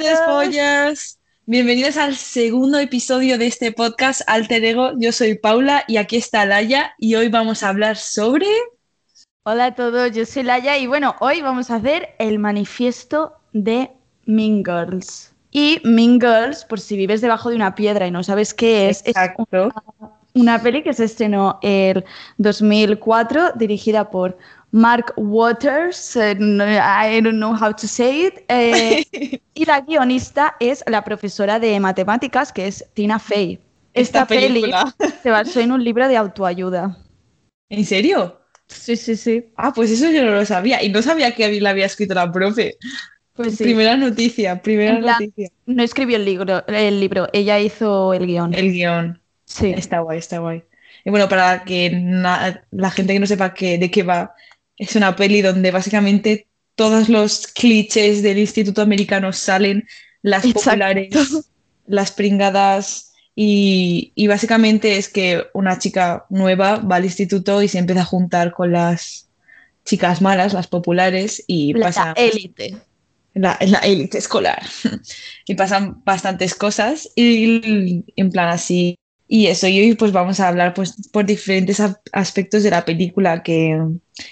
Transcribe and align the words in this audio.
Hola, 0.00 0.26
pollas. 0.26 1.20
Bienvenidos 1.46 1.96
al 1.98 2.16
segundo 2.16 2.80
episodio 2.80 3.38
de 3.38 3.46
este 3.46 3.70
podcast 3.70 4.22
Alter 4.26 4.64
Ego. 4.64 4.90
Yo 4.98 5.12
soy 5.12 5.36
Paula 5.38 5.84
y 5.86 5.98
aquí 5.98 6.16
está 6.16 6.44
Laia 6.44 6.94
y 6.98 7.14
hoy 7.14 7.28
vamos 7.28 7.62
a 7.62 7.68
hablar 7.68 7.96
sobre... 7.96 8.46
Hola 9.44 9.66
a 9.66 9.74
todos, 9.76 10.10
yo 10.10 10.26
soy 10.26 10.42
Laia 10.42 10.78
y 10.78 10.88
bueno, 10.88 11.14
hoy 11.20 11.42
vamos 11.42 11.70
a 11.70 11.76
hacer 11.76 12.08
el 12.18 12.40
manifiesto 12.40 13.34
de 13.52 13.92
Mean 14.26 14.64
Girls. 14.64 15.32
Y 15.52 15.80
Mean 15.84 16.20
Girls, 16.20 16.64
por 16.64 16.80
si 16.80 16.96
vives 16.96 17.20
debajo 17.20 17.50
de 17.50 17.56
una 17.56 17.76
piedra 17.76 18.08
y 18.08 18.10
no 18.10 18.24
sabes 18.24 18.52
qué 18.52 18.88
es, 18.88 19.06
Exacto. 19.06 19.46
es 19.52 19.72
una, 20.00 20.12
una 20.34 20.62
peli 20.62 20.82
que 20.82 20.92
se 20.92 21.04
estrenó 21.04 21.60
el 21.62 22.04
2004 22.38 23.52
dirigida 23.54 24.10
por 24.10 24.38
Mark 24.74 25.12
Waters, 25.16 26.16
eh, 26.16 26.34
I 26.34 27.20
don't 27.20 27.36
know 27.36 27.54
how 27.54 27.72
to 27.72 27.86
say 27.86 28.26
it, 28.26 28.44
eh, 28.48 29.04
y 29.54 29.64
la 29.66 29.80
guionista 29.82 30.56
es 30.58 30.82
la 30.88 31.04
profesora 31.04 31.60
de 31.60 31.78
matemáticas 31.78 32.52
que 32.52 32.66
es 32.66 32.84
Tina 32.92 33.20
Fey. 33.20 33.60
Esta, 33.92 34.22
Esta 34.22 34.26
peli 34.26 34.48
película. 34.48 34.92
se 35.22 35.30
basó 35.30 35.60
en 35.60 35.70
un 35.70 35.84
libro 35.84 36.08
de 36.08 36.16
autoayuda. 36.16 36.98
¿En 37.68 37.84
serio? 37.84 38.40
Sí, 38.66 38.96
sí, 38.96 39.14
sí. 39.14 39.44
Ah, 39.54 39.72
pues 39.72 39.92
eso 39.92 40.10
yo 40.10 40.24
no 40.24 40.32
lo 40.32 40.44
sabía 40.44 40.82
y 40.82 40.88
no 40.88 41.02
sabía 41.02 41.32
que 41.36 41.60
la 41.60 41.70
había 41.70 41.86
escrito 41.86 42.14
la 42.14 42.32
profe. 42.32 42.74
Pues 43.34 43.54
sí. 43.54 43.62
Primera 43.62 43.96
noticia, 43.96 44.60
primera 44.60 44.98
plan, 44.98 45.18
noticia. 45.20 45.50
No 45.66 45.84
escribió 45.84 46.16
el 46.16 46.24
libro, 46.24 46.66
el 46.66 46.98
libro, 46.98 47.28
ella 47.32 47.60
hizo 47.60 48.12
el 48.12 48.26
guion. 48.26 48.52
El 48.52 48.72
guion. 48.72 49.20
Sí. 49.44 49.72
Está 49.76 50.00
guay, 50.00 50.18
está 50.18 50.40
guay. 50.40 50.64
Y 51.04 51.10
bueno, 51.10 51.28
para 51.28 51.62
que 51.62 51.92
la 52.72 52.90
gente 52.90 53.12
que 53.12 53.20
no 53.20 53.26
sepa 53.26 53.54
que, 53.54 53.78
de 53.78 53.88
qué 53.88 54.02
va, 54.02 54.34
es 54.78 54.96
una 54.96 55.16
peli 55.16 55.42
donde 55.42 55.70
básicamente 55.70 56.48
todos 56.74 57.08
los 57.08 57.46
clichés 57.48 58.22
del 58.22 58.38
Instituto 58.38 58.82
Americano 58.82 59.32
salen, 59.32 59.86
las 60.22 60.44
Exacto. 60.44 60.70
populares, 60.70 61.10
las 61.86 62.12
pringadas, 62.12 63.12
y, 63.36 64.12
y 64.14 64.26
básicamente 64.28 64.96
es 64.96 65.08
que 65.08 65.44
una 65.54 65.78
chica 65.78 66.24
nueva 66.30 66.76
va 66.78 66.96
al 66.96 67.04
instituto 67.04 67.62
y 67.62 67.68
se 67.68 67.78
empieza 67.78 68.02
a 68.02 68.04
juntar 68.04 68.52
con 68.52 68.72
las 68.72 69.28
chicas 69.84 70.22
malas, 70.22 70.52
las 70.52 70.66
populares, 70.68 71.42
y 71.46 71.72
La 71.74 71.86
pasa 71.86 72.12
élite. 72.16 72.76
la, 73.34 73.58
la 73.60 73.78
élite 73.80 74.18
escolar. 74.18 74.62
Y 75.46 75.54
pasan 75.56 76.02
bastantes 76.04 76.54
cosas 76.54 77.08
y 77.16 78.04
en 78.16 78.30
plan 78.30 78.48
así. 78.48 78.96
Y 79.26 79.46
eso, 79.46 79.66
y 79.68 79.80
hoy 79.80 79.94
pues 79.94 80.12
vamos 80.12 80.38
a 80.40 80.48
hablar 80.48 80.74
pues 80.74 80.94
por 81.12 81.24
diferentes 81.24 81.80
aspectos 82.12 82.62
de 82.62 82.70
la 82.70 82.84
película 82.84 83.42
que, 83.42 83.80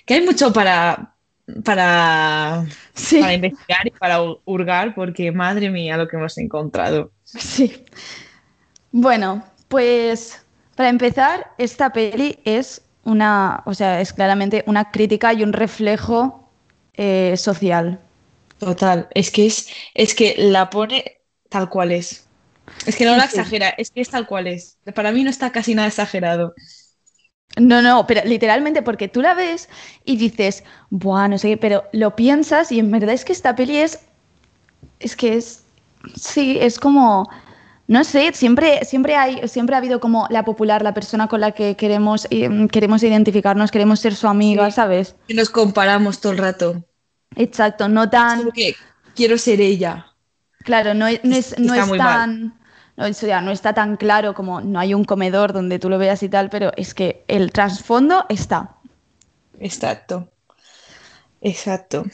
que 0.07 0.15
hay 0.15 0.25
mucho 0.25 0.53
para, 0.53 1.17
para, 1.65 2.65
Sí, 2.95 3.19
para 3.19 3.34
investigar 3.34 3.87
y 3.87 3.91
para 3.93 4.21
hu- 4.23 4.41
hurgar 4.45 4.95
porque 4.95 5.33
madre 5.33 5.71
mía 5.71 5.97
lo 5.97 6.09
que 6.09 6.17
hemos 6.17 6.37
encontrado. 6.39 7.12
sí. 7.25 7.84
Bueno, 8.93 9.45
pues 9.69 10.43
para 10.77 10.89
empezar, 10.89 11.51
esta 11.59 11.91
peli 11.93 12.39
es 12.45 12.83
una, 13.05 13.62
o 13.67 13.75
sea, 13.75 14.01
es 14.01 14.12
claramente 14.12 14.65
una 14.67 14.91
crítica 14.91 15.33
y 15.33 15.43
un 15.43 15.53
reflejo 15.53 16.49
eh, 16.95 17.37
social. 17.37 18.01
Total, 18.59 19.09
es 19.15 19.31
que 19.31 19.45
es, 19.47 19.69
es 19.95 20.15
que 20.15 20.34
la 20.39 20.71
pone 20.71 21.21
tal 21.51 21.69
cual 21.69 21.93
es. 21.93 22.31
Es 22.87 22.97
que 22.97 23.05
no 23.05 23.17
la 23.17 23.25
exagera, 23.25 23.70
es 23.70 23.91
que 23.91 24.01
es 24.01 24.11
tal 24.11 24.27
cual 24.27 24.47
es. 24.47 24.78
Para 24.95 25.12
mí 25.12 25.25
no 25.25 25.31
está 25.31 25.53
casi 25.53 25.75
nada 25.75 25.89
exagerado. 25.89 26.55
No, 27.59 27.83
no, 27.83 28.06
pero 28.06 28.23
literalmente 28.25 28.83
porque 28.83 29.09
tú 29.09 29.20
la 29.20 29.34
ves 29.34 29.69
y 30.05 30.17
dices, 30.17 30.65
buah, 30.91 31.28
no 31.28 31.37
sé 31.38 31.49
qué, 31.50 31.56
pero 31.59 31.84
lo 31.93 32.16
piensas 32.16 32.72
y 32.72 32.78
en 32.78 32.91
verdad 32.91 33.10
es 33.15 33.25
que 33.27 33.33
esta 33.33 33.55
peli 33.55 33.77
es, 33.77 34.00
es 35.00 35.16
que 35.16 35.37
es, 35.37 35.65
sí, 36.16 36.59
es 36.60 36.78
como, 36.81 37.28
no 37.88 38.05
sé, 38.05 38.33
siempre, 38.34 38.84
siempre 38.84 39.16
hay, 39.16 39.49
siempre 39.49 39.77
ha 39.77 39.78
habido 39.78 40.00
como 40.00 40.27
la 40.31 40.44
popular, 40.44 40.83
la 40.83 40.94
persona 40.94 41.28
con 41.28 41.41
la 41.41 41.53
que 41.53 41.77
queremos, 41.77 42.27
eh, 42.31 42.69
queremos 42.72 43.03
identificarnos, 43.03 43.71
queremos 43.72 44.00
ser 44.00 44.15
su 44.15 44.28
amiga, 44.28 44.71
Sí. 44.71 44.77
¿sabes? 44.77 45.16
Y 45.27 45.34
nos 45.34 45.50
comparamos 45.50 46.21
todo 46.21 46.33
el 46.33 46.39
rato. 46.39 46.84
Exacto, 47.37 47.89
no 47.89 48.04
Es 48.04 48.10
tan, 48.10 48.39
como 48.39 48.53
que 48.53 48.75
quiero 49.15 49.37
ser 49.39 49.60
ella. 49.60 50.06
claro, 50.62 50.94
no, 50.94 51.06
es- 51.06 51.25
no 51.25 51.37
es, 51.37 51.59
no 51.59 51.75
es 51.75 51.87
mal. 51.99 52.27
No, 52.97 53.06
o 53.06 53.12
sea, 53.12 53.41
no 53.41 53.50
está 53.50 53.72
tan 53.72 53.97
claro 53.97 54.34
como 54.34 54.60
no 54.60 54.78
hay 54.78 54.94
un 54.94 55.04
comedor 55.04 55.53
donde 55.53 55.78
tú 55.78 55.88
lo 55.88 55.98
veas 55.98 56.22
y 56.22 56.28
tal, 56.28 56.50
pero 56.50 56.72
es 56.76 56.94
que 56.94 57.25
el 57.28 57.53
trasfondo 57.53 58.26
está. 58.28 58.76
Exacto. 59.58 60.28
Exacto. 61.41 62.04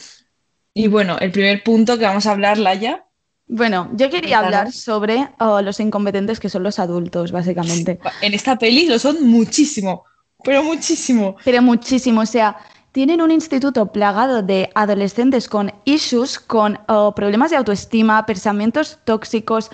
Y 0.75 0.89
bueno, 0.89 1.19
el 1.19 1.33
primer 1.33 1.63
punto 1.63 1.99
que 1.99 2.05
vamos 2.05 2.27
a 2.27 2.33
hablar, 2.33 2.59
Laia, 2.59 3.05
Bueno, 3.47 3.91
yo 3.95 4.11
quería 4.11 4.39
hablar 4.39 4.73
sobre 4.73 5.29
oh, 5.39 5.61
los 5.61 5.81
incompetentes 5.81 6.39
que 6.39 6.49
son 6.49 6.63
los 6.63 6.79
adultos, 6.79 7.33
básicamente. 7.33 7.99
en 8.23 8.35
esta 8.35 8.57
peli 8.57 8.87
lo 8.87 8.99
son 8.99 9.27
muchísimo, 9.27 10.05
pero 10.45 10.63
muchísimo. 10.63 11.37
Pero 11.45 11.63
muchísimo, 11.63 12.21
o 12.21 12.27
sea, 12.27 12.59
tienen 12.93 13.21
un 13.21 13.31
instituto 13.31 13.93
plagado 13.93 14.43
de 14.43 14.71
adolescentes 14.75 15.49
con 15.49 15.73
issues, 15.85 16.39
con 16.39 16.79
oh, 16.89 17.15
problemas 17.15 17.51
de 17.51 17.57
autoestima, 17.57 18.25
pensamientos 18.25 18.99
tóxicos, 19.05 19.71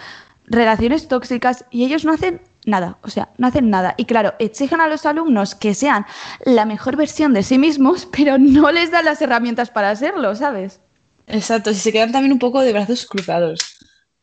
relaciones 0.46 1.08
tóxicas, 1.08 1.64
y 1.70 1.84
ellos 1.84 2.04
no 2.04 2.12
hacen 2.12 2.40
nada, 2.66 2.98
o 3.02 3.10
sea, 3.10 3.28
no 3.38 3.46
hacen 3.46 3.70
nada. 3.70 3.94
Y 3.96 4.04
claro, 4.06 4.34
exigen 4.38 4.80
a 4.80 4.88
los 4.88 5.06
alumnos 5.06 5.54
que 5.54 5.74
sean 5.74 6.06
la 6.44 6.64
mejor 6.64 6.96
versión 6.96 7.32
de 7.34 7.42
sí 7.42 7.58
mismos, 7.58 8.06
pero 8.12 8.38
no 8.38 8.70
les 8.72 8.90
dan 8.90 9.04
las 9.04 9.20
herramientas 9.22 9.70
para 9.70 9.90
hacerlo, 9.90 10.34
¿sabes? 10.34 10.80
Exacto, 11.26 11.72
si 11.72 11.80
se 11.80 11.92
quedan 11.92 12.12
también 12.12 12.32
un 12.32 12.38
poco 12.38 12.60
de 12.60 12.72
brazos 12.72 13.06
cruzados. 13.06 13.60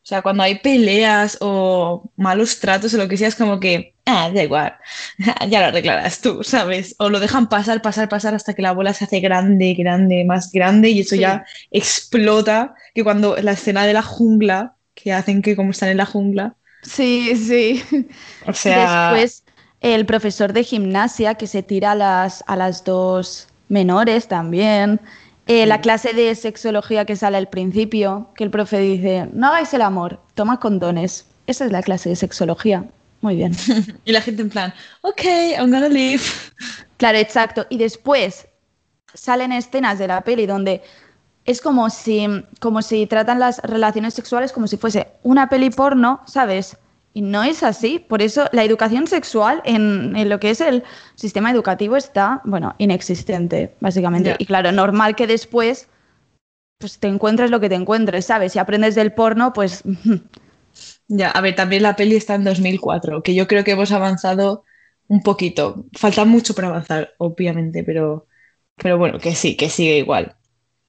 O 0.04 0.08
sea, 0.12 0.24
cuando 0.24 0.42
hay 0.42 0.58
peleas 0.60 1.38
o 1.42 2.12
malos 2.16 2.60
tratos 2.60 2.92
o 2.96 2.98
lo 2.98 3.08
que 3.08 3.18
sea, 3.18 3.28
es 3.28 3.36
como 3.36 3.60
que, 3.60 3.94
ah, 4.08 4.32
da 4.34 4.42
igual, 4.44 4.74
ya 5.48 5.60
lo 5.62 5.68
arreglarás 5.68 6.22
tú, 6.22 6.44
¿sabes? 6.44 6.96
O 6.98 7.10
lo 7.10 7.20
dejan 7.20 7.50
pasar, 7.50 7.84
pasar, 7.84 8.10
pasar 8.10 8.34
hasta 8.34 8.56
que 8.56 8.64
la 8.64 8.72
bola 8.72 8.94
se 8.96 9.06
hace 9.06 9.20
grande, 9.20 9.76
grande, 9.76 10.26
más 10.26 10.52
grande 10.52 10.90
y 10.90 11.02
eso 11.02 11.16
Sí. 11.16 11.22
ya 11.22 11.46
explota. 11.70 12.74
Que 12.96 13.04
cuando 13.04 13.38
la 13.38 13.52
escena 13.52 13.86
de 13.86 13.94
la 13.94 14.02
jungla, 14.02 14.76
que 14.96 15.14
hacen 15.14 15.42
que 15.42 15.56
como 15.56 15.72
están 15.72 15.90
en 15.90 15.98
la 15.98 16.06
jungla, 16.06 16.58
Sí, 16.82 17.36
sí. 17.36 17.84
o 18.46 18.54
sea, 18.54 19.14
Después, 19.14 19.44
el 19.82 20.06
profesor 20.06 20.54
de 20.54 20.64
gimnasia 20.64 21.36
que 21.36 21.48
se 21.48 21.64
tira 21.64 21.92
a 21.92 21.96
las, 21.96 22.44
a 22.48 22.56
las 22.56 22.84
dos 22.84 23.48
menores 23.68 24.28
también. 24.28 25.00
Eh, 25.48 25.66
La 25.66 25.82
clase 25.82 26.14
de 26.14 26.34
sexología 26.36 27.06
que 27.06 27.16
sale 27.16 27.38
al 27.38 27.50
principio, 27.50 28.30
que 28.36 28.44
el 28.44 28.52
profe 28.52 28.80
dice, 28.80 29.30
no 29.34 29.48
hagáis 29.48 29.74
el 29.74 29.82
amor, 29.82 30.22
toma 30.34 30.60
condones. 30.60 31.28
Esa 31.48 31.66
es 31.66 31.72
la 31.72 31.84
clase 31.84 32.10
de 32.10 32.16
sexología. 32.16 32.86
Muy 33.22 33.36
bien. 33.36 33.54
y 34.06 34.12
la 34.12 34.22
gente 34.22 34.42
en 34.42 34.50
plan, 34.50 34.74
ok, 35.02 35.22
I'm 35.58 35.72
gonna 35.72 35.90
leave. 35.90 36.24
Claro, 36.98 37.18
exacto. 37.18 37.66
Y 37.70 37.78
después 37.78 38.48
salen 39.14 39.52
escenas 39.52 40.00
de 40.00 40.08
la 40.08 40.22
peli 40.24 40.46
donde 40.46 40.84
es 41.46 41.62
como 41.62 41.90
si, 41.90 42.28
como 42.60 42.82
si 42.82 43.08
tratan 43.08 43.40
las 43.40 43.60
relaciones 43.60 44.14
sexuales 44.14 44.52
como 44.52 44.68
si 44.68 44.78
fuese 44.78 45.08
una 45.24 45.50
peli 45.50 45.70
porno, 45.70 46.22
¿sabes? 46.26 46.78
Y 47.14 47.22
no 47.22 47.44
es 47.44 47.64
así. 47.64 48.00
Por 48.00 48.22
eso 48.22 48.46
la 48.52 48.64
educación 48.64 49.08
sexual 49.08 49.62
en, 49.66 50.16
en 50.16 50.30
lo 50.30 50.40
que 50.40 50.52
es 50.52 50.62
el 50.62 50.84
sistema 51.16 51.52
educativo 51.52 51.98
está, 51.98 52.42
bueno, 52.46 52.76
inexistente, 52.78 53.76
básicamente. 53.80 54.36
Y 54.40 54.46
claro, 54.46 54.72
normal 54.72 55.16
que 55.16 55.28
después 55.28 55.90
pues 56.80 57.00
te 57.00 57.08
encuentres 57.08 57.52
lo 57.52 57.60
que 57.60 57.70
te 57.70 57.76
encuentres, 57.76 58.26
¿sabes? 58.26 58.54
Si 58.54 58.60
aprendes 58.60 58.96
del 58.96 59.14
porno, 59.14 59.54
pues 59.54 59.84
Ya, 61.08 61.30
a 61.32 61.42
ver, 61.42 61.56
también 61.56 61.84
la 61.84 61.96
peli 61.96 62.16
está 62.16 62.36
en 62.36 62.44
2004, 62.44 63.22
que 63.24 63.36
yo 63.36 63.48
creo 63.48 63.64
que 63.64 63.72
hemos 63.72 63.92
avanzado 63.92 64.64
un 65.08 65.22
poquito. 65.22 65.86
Falta 65.98 66.26
mucho 66.26 66.56
para 66.56 66.70
avanzar, 66.70 67.14
obviamente, 67.18 67.84
pero, 67.84 68.28
pero 68.78 68.98
bueno, 68.98 69.20
que 69.20 69.36
sí, 69.36 69.58
que 69.58 69.70
sigue 69.70 69.98
igual. 69.98 70.38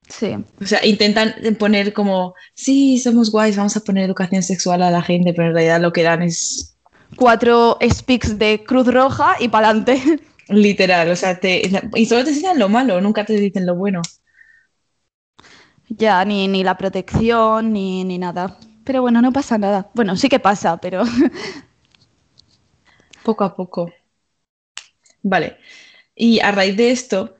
Sí. 0.08 0.36
O 0.60 0.66
sea, 0.66 0.84
intentan 0.84 1.34
poner 1.58 1.92
como, 1.92 2.34
sí, 2.54 2.98
somos 2.98 3.30
guays, 3.30 3.56
vamos 3.56 3.76
a 3.76 3.80
poner 3.80 4.04
educación 4.04 4.42
sexual 4.42 4.82
a 4.82 4.90
la 4.90 5.02
gente, 5.02 5.32
pero 5.32 5.48
en 5.48 5.54
realidad 5.54 5.80
lo 5.80 5.92
que 5.92 6.02
dan 6.02 6.22
es 6.22 6.76
Cuatro 7.16 7.78
speaks 7.90 8.38
de 8.38 8.64
Cruz 8.64 8.86
Roja 8.86 9.36
y 9.38 9.48
pa'lante. 9.48 10.00
literal, 10.48 11.10
o 11.10 11.16
sea, 11.16 11.38
te, 11.38 11.62
y 11.94 12.06
solo 12.06 12.24
te 12.24 12.30
enseñan 12.30 12.58
lo 12.58 12.68
malo, 12.68 13.00
nunca 13.00 13.24
te 13.24 13.34
dicen 13.34 13.66
lo 13.66 13.74
bueno. 13.74 14.00
Ya, 15.88 16.24
ni, 16.24 16.48
ni 16.48 16.64
la 16.64 16.78
protección, 16.78 17.72
ni, 17.72 18.04
ni 18.04 18.18
nada. 18.18 18.56
Pero 18.84 19.02
bueno, 19.02 19.20
no 19.20 19.30
pasa 19.32 19.58
nada. 19.58 19.90
Bueno, 19.94 20.16
sí 20.16 20.28
que 20.28 20.40
pasa, 20.40 20.78
pero 20.78 21.04
Poco 23.22 23.44
a 23.44 23.54
poco. 23.54 23.92
Vale. 25.22 25.58
Y 26.14 26.40
a 26.40 26.50
raíz 26.52 26.76
de 26.76 26.90
esto, 26.90 27.36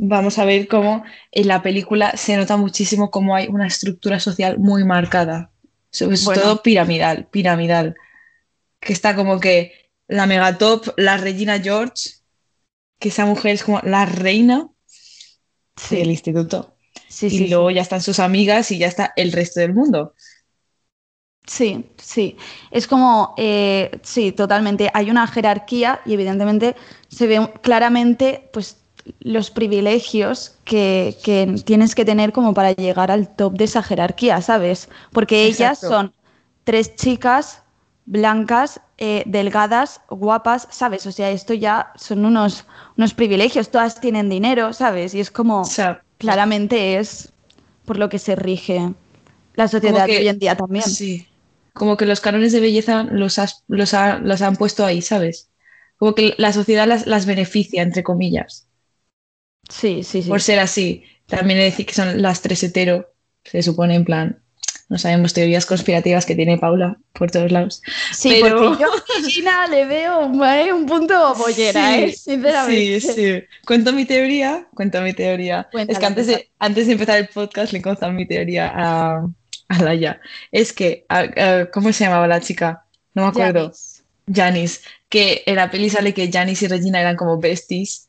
vamos 0.00 0.38
a 0.38 0.44
ver 0.44 0.68
cómo 0.68 1.04
en 1.32 1.48
la 1.48 1.62
película 1.62 2.16
se 2.16 2.36
nota 2.36 2.56
muchísimo 2.56 3.10
cómo 3.10 3.34
hay 3.36 3.48
una 3.48 3.66
estructura 3.66 4.20
social 4.20 4.58
muy 4.58 4.84
marcada. 4.84 5.50
Sobre 5.90 6.16
Bueno. 6.18 6.42
todo 6.42 6.62
piramidal, 6.62 7.26
piramidal. 7.30 7.96
Que 8.80 8.92
está 8.94 9.16
como 9.16 9.40
que 9.40 9.72
la 10.08 10.26
megatop, 10.26 10.88
la 10.98 11.16
Regina 11.18 11.60
George, 11.60 12.10
que 13.00 13.08
esa 13.10 13.26
mujer 13.26 13.54
es 13.54 13.64
como 13.64 13.80
la 13.84 14.06
reina 14.06 14.68
del 15.90 16.10
instituto. 16.10 16.74
sí, 17.08 17.28
Y 17.28 17.38
sí. 17.38 17.48
luego 17.48 17.70
ya 17.70 17.82
están 17.82 18.00
sus 18.02 18.18
amigas 18.20 18.70
y 18.70 18.78
ya 18.78 18.86
está 18.88 19.12
el 19.16 19.32
resto 19.32 19.60
del 19.60 19.74
mundo. 19.74 20.14
Sí, 21.46 21.84
sí. 21.96 22.36
Es 22.70 22.86
como, 22.86 23.34
eh, 23.36 23.90
sí, 24.02 24.30
totalmente. 24.32 24.90
Hay 24.94 25.10
una 25.10 25.26
jerarquía 25.26 26.00
y 26.06 26.14
evidentemente 26.14 26.76
se 27.08 27.26
ve 27.26 27.50
claramente 27.62 28.48
pues, 28.52 28.79
los 29.20 29.50
privilegios 29.50 30.56
que, 30.64 31.16
que 31.22 31.56
tienes 31.64 31.94
que 31.94 32.04
tener 32.04 32.32
como 32.32 32.54
para 32.54 32.72
llegar 32.72 33.10
al 33.10 33.34
top 33.36 33.54
de 33.54 33.64
esa 33.64 33.82
jerarquía, 33.82 34.40
¿sabes? 34.42 34.88
Porque 35.12 35.44
ellas 35.46 35.78
Exacto. 35.78 35.88
son 35.88 36.12
tres 36.64 36.94
chicas 36.96 37.62
blancas, 38.06 38.80
eh, 38.98 39.22
delgadas, 39.26 40.00
guapas, 40.10 40.68
¿sabes? 40.70 41.06
O 41.06 41.12
sea, 41.12 41.30
esto 41.30 41.54
ya 41.54 41.92
son 41.96 42.24
unos, 42.24 42.66
unos 42.96 43.14
privilegios, 43.14 43.70
todas 43.70 44.00
tienen 44.00 44.28
dinero, 44.28 44.72
¿sabes? 44.72 45.14
Y 45.14 45.20
es 45.20 45.30
como, 45.30 45.78
claramente 46.18 46.98
es 46.98 47.32
por 47.84 47.98
lo 47.98 48.08
que 48.08 48.18
se 48.18 48.36
rige 48.36 48.94
la 49.54 49.68
sociedad 49.68 50.06
que- 50.06 50.12
de 50.12 50.18
hoy 50.18 50.28
en 50.28 50.38
día 50.40 50.56
también. 50.56 50.98
sí. 50.98 51.28
Como 51.74 51.96
que 51.96 52.06
los 52.06 52.20
cánones 52.20 52.52
de 52.52 52.60
belleza 52.60 53.04
los, 53.04 53.38
has- 53.38 53.64
los, 53.68 53.94
ha- 53.94 54.18
los 54.20 54.42
han 54.42 54.56
puesto 54.56 54.84
ahí, 54.86 55.02
¿sabes? 55.02 55.50
Como 55.98 56.14
que 56.14 56.34
la 56.38 56.52
sociedad 56.52 56.86
las, 56.88 57.06
las 57.06 57.26
beneficia, 57.26 57.82
entre 57.82 58.02
comillas, 58.04 58.68
Sí, 59.70 60.02
sí, 60.04 60.22
sí. 60.22 60.28
por 60.28 60.42
ser 60.42 60.58
así. 60.58 61.04
También 61.26 61.58
he 61.60 61.62
de 61.62 61.70
decir 61.70 61.86
que 61.86 61.94
son 61.94 62.20
las 62.20 62.42
tres 62.42 62.62
hetero, 62.62 63.12
se 63.44 63.62
supone 63.62 63.94
en 63.94 64.04
plan, 64.04 64.42
no 64.88 64.98
sabemos 64.98 65.32
teorías 65.32 65.64
conspirativas 65.66 66.26
que 66.26 66.34
tiene 66.34 66.58
Paula 66.58 66.98
por 67.12 67.30
todos 67.30 67.52
lados. 67.52 67.80
Sí, 68.12 68.40
pero- 68.42 68.56
porque 68.70 68.82
yo 68.82 68.88
a 69.26 69.30
Gina 69.30 69.66
le 69.68 69.84
veo 69.84 70.44
eh, 70.44 70.72
un 70.72 70.86
punto 70.86 71.34
bollera, 71.36 71.94
Sí, 71.94 72.00
¿eh? 72.02 72.12
Sinceramente. 72.12 73.00
Sí, 73.00 73.12
sí. 73.12 73.42
Cuento 73.64 73.92
mi 73.92 74.04
teoría, 74.04 74.66
cuento 74.74 75.00
mi 75.00 75.12
teoría. 75.12 75.68
Cuéntala, 75.70 75.92
es 75.96 76.00
que 76.00 76.06
antes 76.06 76.26
de, 76.26 76.50
antes 76.58 76.86
de 76.88 76.92
empezar 76.94 77.18
el 77.18 77.28
podcast 77.28 77.72
le 77.72 77.78
he 77.78 77.82
contado 77.82 78.10
mi 78.12 78.26
teoría 78.26 78.72
a, 78.74 79.24
a 79.68 79.82
Laia. 79.82 80.20
Es 80.50 80.72
que, 80.72 81.04
a- 81.08 81.20
a- 81.60 81.70
¿cómo 81.70 81.92
se 81.92 82.02
llamaba 82.04 82.26
la 82.26 82.40
chica? 82.40 82.84
No 83.14 83.22
me 83.22 83.28
acuerdo. 83.28 83.60
Janice. 83.72 84.02
Janice, 84.32 84.80
que 85.08 85.42
en 85.46 85.54
la 85.56 85.70
peli 85.70 85.88
sale 85.90 86.12
que 86.12 86.28
Janice 86.32 86.64
y 86.64 86.68
Regina 86.68 87.00
eran 87.00 87.16
como 87.16 87.38
besties 87.38 88.08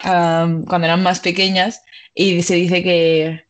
am, 0.00 0.64
cuando 0.64 0.86
eran 0.86 1.02
más 1.02 1.20
pequeñas 1.20 1.82
y 2.14 2.42
se 2.42 2.54
dice 2.54 2.82
que, 2.82 3.44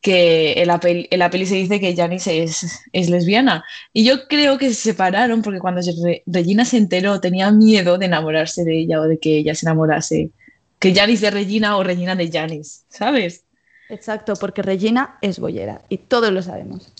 que 0.00 0.54
en 0.56 0.68
la 0.68 0.80
peli, 0.80 1.08
en 1.10 1.18
la 1.18 1.30
peli 1.30 1.46
se 1.46 1.56
dice 1.56 1.80
que 1.80 1.94
Janice 1.94 2.42
es, 2.42 2.80
es 2.92 3.10
lesbiana. 3.10 3.64
Y 3.92 4.04
yo 4.04 4.26
creo 4.28 4.58
que 4.58 4.68
se 4.68 4.74
separaron 4.74 5.42
porque 5.42 5.60
cuando 5.60 5.80
Regina 6.26 6.64
se 6.64 6.78
enteró 6.78 7.20
tenía 7.20 7.50
miedo 7.50 7.98
de 7.98 8.06
enamorarse 8.06 8.64
de 8.64 8.78
ella 8.78 9.00
o 9.00 9.04
de 9.04 9.18
que 9.18 9.36
ella 9.38 9.54
se 9.54 9.66
enamorase. 9.66 10.30
Que 10.78 10.94
Janice 10.94 11.26
de 11.26 11.30
Regina 11.32 11.76
o 11.76 11.82
Regina 11.82 12.14
de 12.14 12.30
Janice, 12.30 12.80
¿sabes? 12.88 13.44
Exacto, 13.90 14.34
porque 14.36 14.62
Regina 14.62 15.18
es 15.20 15.38
bollera 15.38 15.82
y 15.88 15.98
todos 15.98 16.32
lo 16.32 16.42
sabemos. 16.42 16.92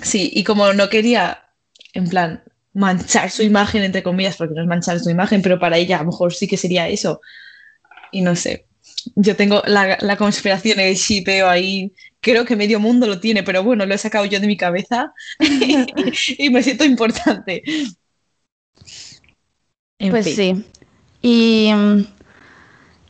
Sí, 0.00 0.30
y 0.34 0.44
como 0.44 0.72
no 0.74 0.88
quería, 0.88 1.42
en 1.94 2.08
plan, 2.08 2.42
manchar 2.74 3.30
su 3.30 3.42
imagen, 3.42 3.82
entre 3.82 4.02
comillas, 4.02 4.36
porque 4.36 4.54
no 4.54 4.60
es 4.60 4.68
manchar 4.68 5.00
su 5.00 5.08
imagen, 5.08 5.40
pero 5.40 5.58
para 5.58 5.78
ella 5.78 5.96
a 5.96 6.00
lo 6.00 6.10
mejor 6.10 6.34
sí 6.34 6.46
que 6.46 6.58
sería 6.58 6.88
eso. 6.88 7.22
Y 8.12 8.22
no 8.22 8.36
sé, 8.36 8.66
yo 9.14 9.36
tengo 9.36 9.62
la, 9.66 9.98
la 10.00 10.16
conspiración, 10.16 10.80
el 10.80 10.94
shipeo 10.96 11.48
ahí, 11.48 11.92
creo 12.20 12.44
que 12.44 12.56
medio 12.56 12.80
mundo 12.80 13.06
lo 13.06 13.20
tiene, 13.20 13.42
pero 13.42 13.62
bueno, 13.62 13.86
lo 13.86 13.94
he 13.94 13.98
sacado 13.98 14.24
yo 14.24 14.40
de 14.40 14.46
mi 14.46 14.56
cabeza 14.56 15.12
y, 16.38 16.50
me 16.50 16.62
siento 16.62 16.84
importante. 16.84 17.62
En 19.98 20.10
Pues 20.10 20.24
fin. 20.24 20.34
sí. 20.34 20.64
Y, 21.22 21.70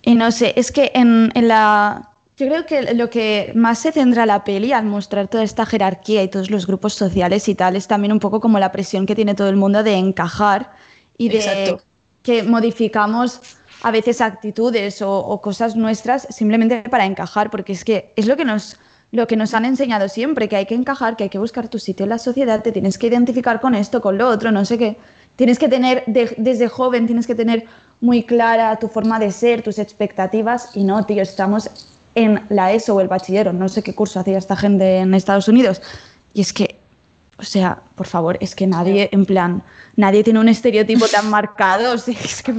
y 0.02 0.14
no 0.14 0.30
sé, 0.30 0.52
es 0.56 0.72
que 0.72 0.92
en, 0.94 1.30
en 1.34 1.48
la... 1.48 2.10
Yo 2.36 2.46
creo 2.48 2.66
que 2.66 2.94
lo 2.94 3.08
que 3.08 3.52
más 3.54 3.78
se 3.78 3.92
centra 3.92 4.26
la 4.26 4.44
peli 4.44 4.72
al 4.72 4.84
mostrar 4.84 5.26
toda 5.28 5.42
esta 5.42 5.64
jerarquía 5.64 6.22
y 6.22 6.28
todos 6.28 6.50
los 6.50 6.66
grupos 6.66 6.92
sociales 6.92 7.48
y 7.48 7.54
tal 7.54 7.76
es 7.76 7.88
también 7.88 8.12
un 8.12 8.20
poco 8.20 8.40
como 8.40 8.58
la 8.58 8.72
presión 8.72 9.06
que 9.06 9.14
tiene 9.14 9.34
todo 9.34 9.48
el 9.48 9.56
mundo 9.56 9.82
de 9.82 9.94
encajar 9.94 10.72
y 11.16 11.30
de 11.30 11.38
Exacto. 11.38 11.84
que 12.22 12.42
modificamos 12.42 13.40
a 13.82 13.90
veces 13.90 14.20
actitudes 14.20 15.02
o, 15.02 15.12
o 15.18 15.40
cosas 15.40 15.76
nuestras 15.76 16.26
simplemente 16.30 16.82
para 16.88 17.04
encajar, 17.06 17.50
porque 17.50 17.72
es 17.72 17.84
que 17.84 18.12
es 18.16 18.26
lo 18.26 18.36
que 18.36 18.44
nos 18.44 18.76
lo 19.12 19.28
que 19.28 19.36
nos 19.36 19.54
han 19.54 19.64
enseñado 19.64 20.08
siempre, 20.08 20.48
que 20.48 20.56
hay 20.56 20.66
que 20.66 20.74
encajar, 20.74 21.16
que 21.16 21.24
hay 21.24 21.30
que 21.30 21.38
buscar 21.38 21.68
tu 21.68 21.78
sitio 21.78 22.04
en 22.04 22.10
la 22.10 22.18
sociedad, 22.18 22.62
te 22.62 22.72
tienes 22.72 22.98
que 22.98 23.06
identificar 23.06 23.60
con 23.60 23.74
esto, 23.76 24.00
con 24.00 24.18
lo 24.18 24.28
otro, 24.28 24.50
no 24.50 24.64
sé 24.64 24.78
qué. 24.78 24.96
Tienes 25.36 25.60
que 25.60 25.68
tener, 25.68 26.02
de- 26.08 26.34
desde 26.38 26.66
joven, 26.68 27.06
tienes 27.06 27.26
que 27.26 27.36
tener 27.36 27.64
muy 28.00 28.24
clara 28.24 28.76
tu 28.80 28.88
forma 28.88 29.20
de 29.20 29.30
ser, 29.30 29.62
tus 29.62 29.78
expectativas, 29.78 30.70
y 30.74 30.82
no, 30.82 31.06
tío, 31.06 31.22
estamos 31.22 31.70
en 32.16 32.42
la 32.48 32.72
ESO 32.72 32.96
o 32.96 33.00
el 33.00 33.06
bachillero, 33.08 33.52
no 33.52 33.68
sé 33.68 33.82
qué 33.82 33.94
curso 33.94 34.18
hacía 34.18 34.38
esta 34.38 34.56
gente 34.56 34.98
en 34.98 35.14
Estados 35.14 35.46
Unidos. 35.46 35.80
Y 36.34 36.40
es 36.40 36.52
que, 36.52 36.76
o 37.38 37.44
sea, 37.44 37.78
por 37.94 38.08
favor, 38.08 38.36
es 38.40 38.56
que 38.56 38.66
nadie, 38.66 39.08
en 39.12 39.24
plan, 39.24 39.62
nadie 39.94 40.24
tiene 40.24 40.40
un 40.40 40.48
estereotipo 40.48 41.06
tan 41.06 41.30
marcado, 41.30 41.94
o 41.94 41.98
sea, 41.98 42.12
es 42.22 42.42
que... 42.42 42.52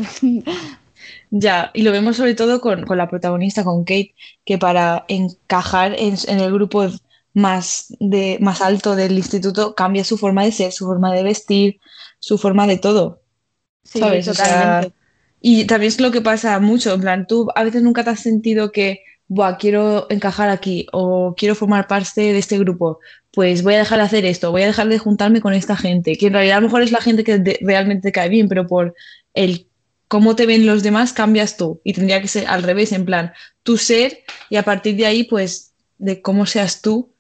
Ya, 1.30 1.72
y 1.74 1.82
lo 1.84 1.92
vemos 1.92 2.16
sobre 2.18 2.36
todo 2.36 2.62
con, 2.62 2.86
con 2.86 2.98
la 2.98 3.10
protagonista, 3.10 3.64
con 3.64 3.84
Kate, 3.84 4.16
que 4.46 4.58
para 4.58 5.06
encajar 5.10 5.94
en, 5.98 6.16
en 6.28 6.40
el 6.40 6.54
grupo 6.54 6.88
más, 7.34 7.88
de, 8.00 8.38
más 8.42 8.62
alto 8.62 8.96
del 8.96 9.12
instituto 9.18 9.76
cambia 9.76 10.04
su 10.06 10.18
forma 10.18 10.44
de 10.46 10.52
ser, 10.54 10.72
su 10.72 10.86
forma 10.86 11.14
de 11.14 11.24
vestir, 11.24 11.80
su 12.20 12.38
forma 12.38 12.66
de 12.68 12.78
todo. 12.78 13.24
Sí, 13.84 14.00
¿sabes? 14.00 14.28
O 14.30 14.34
sea, 14.36 14.90
totalmente. 14.90 14.94
y 15.42 15.66
también 15.68 15.90
es 15.90 16.02
lo 16.02 16.12
que 16.12 16.22
pasa 16.22 16.60
mucho, 16.60 16.94
en 16.94 17.02
plan, 17.02 17.28
tú 17.28 17.48
a 17.56 17.64
veces 17.64 17.84
nunca 17.84 18.04
te 18.04 18.12
has 18.12 18.22
sentido 18.22 18.72
que, 18.72 19.02
Buah, 19.30 19.58
quiero 19.58 20.08
encajar 20.12 20.50
aquí 20.50 20.88
o 20.94 21.36
quiero 21.38 21.56
formar 21.56 21.88
parte 21.88 22.22
de 22.22 22.38
este 22.40 22.60
grupo, 22.60 23.00
pues 23.32 23.64
voy 23.64 23.76
a 23.76 23.80
dejar 23.80 24.00
de 24.00 24.06
hacer 24.06 24.26
esto, 24.26 24.52
voy 24.52 24.64
a 24.64 24.68
dejar 24.68 24.88
de 24.90 25.00
juntarme 25.00 25.42
con 25.42 25.54
esta 25.54 25.76
gente, 25.78 26.18
que 26.18 26.28
en 26.28 26.34
realidad 26.34 26.58
a 26.58 26.62
lo 26.62 26.68
mejor 26.68 26.82
es 26.84 26.92
la 26.92 27.02
gente 27.02 27.24
que 27.24 27.38
de- 27.40 27.60
realmente 27.62 28.10
te 28.10 28.12
cae 28.14 28.30
bien, 28.30 28.48
pero 28.50 28.68
por 28.68 28.96
el 29.34 29.67
cómo 30.08 30.36
te 30.36 30.46
ven 30.46 30.66
los 30.66 30.84
demás 30.84 31.14
cambias 31.14 31.58
tú 31.58 31.82
y 31.84 31.94
tendría 31.94 32.22
que 32.22 32.28
ser 32.28 32.48
al 32.48 32.64
revés, 32.64 32.92
en 32.92 33.06
plan, 33.06 33.34
tu 33.64 33.78
ser 33.78 34.20
y 34.50 34.56
a 34.58 34.64
partir 34.64 34.96
de 34.96 35.06
ahí, 35.06 35.24
pues, 35.24 35.74
de 35.98 36.22
cómo 36.22 36.46
seas 36.46 36.82
tú, 36.82 37.12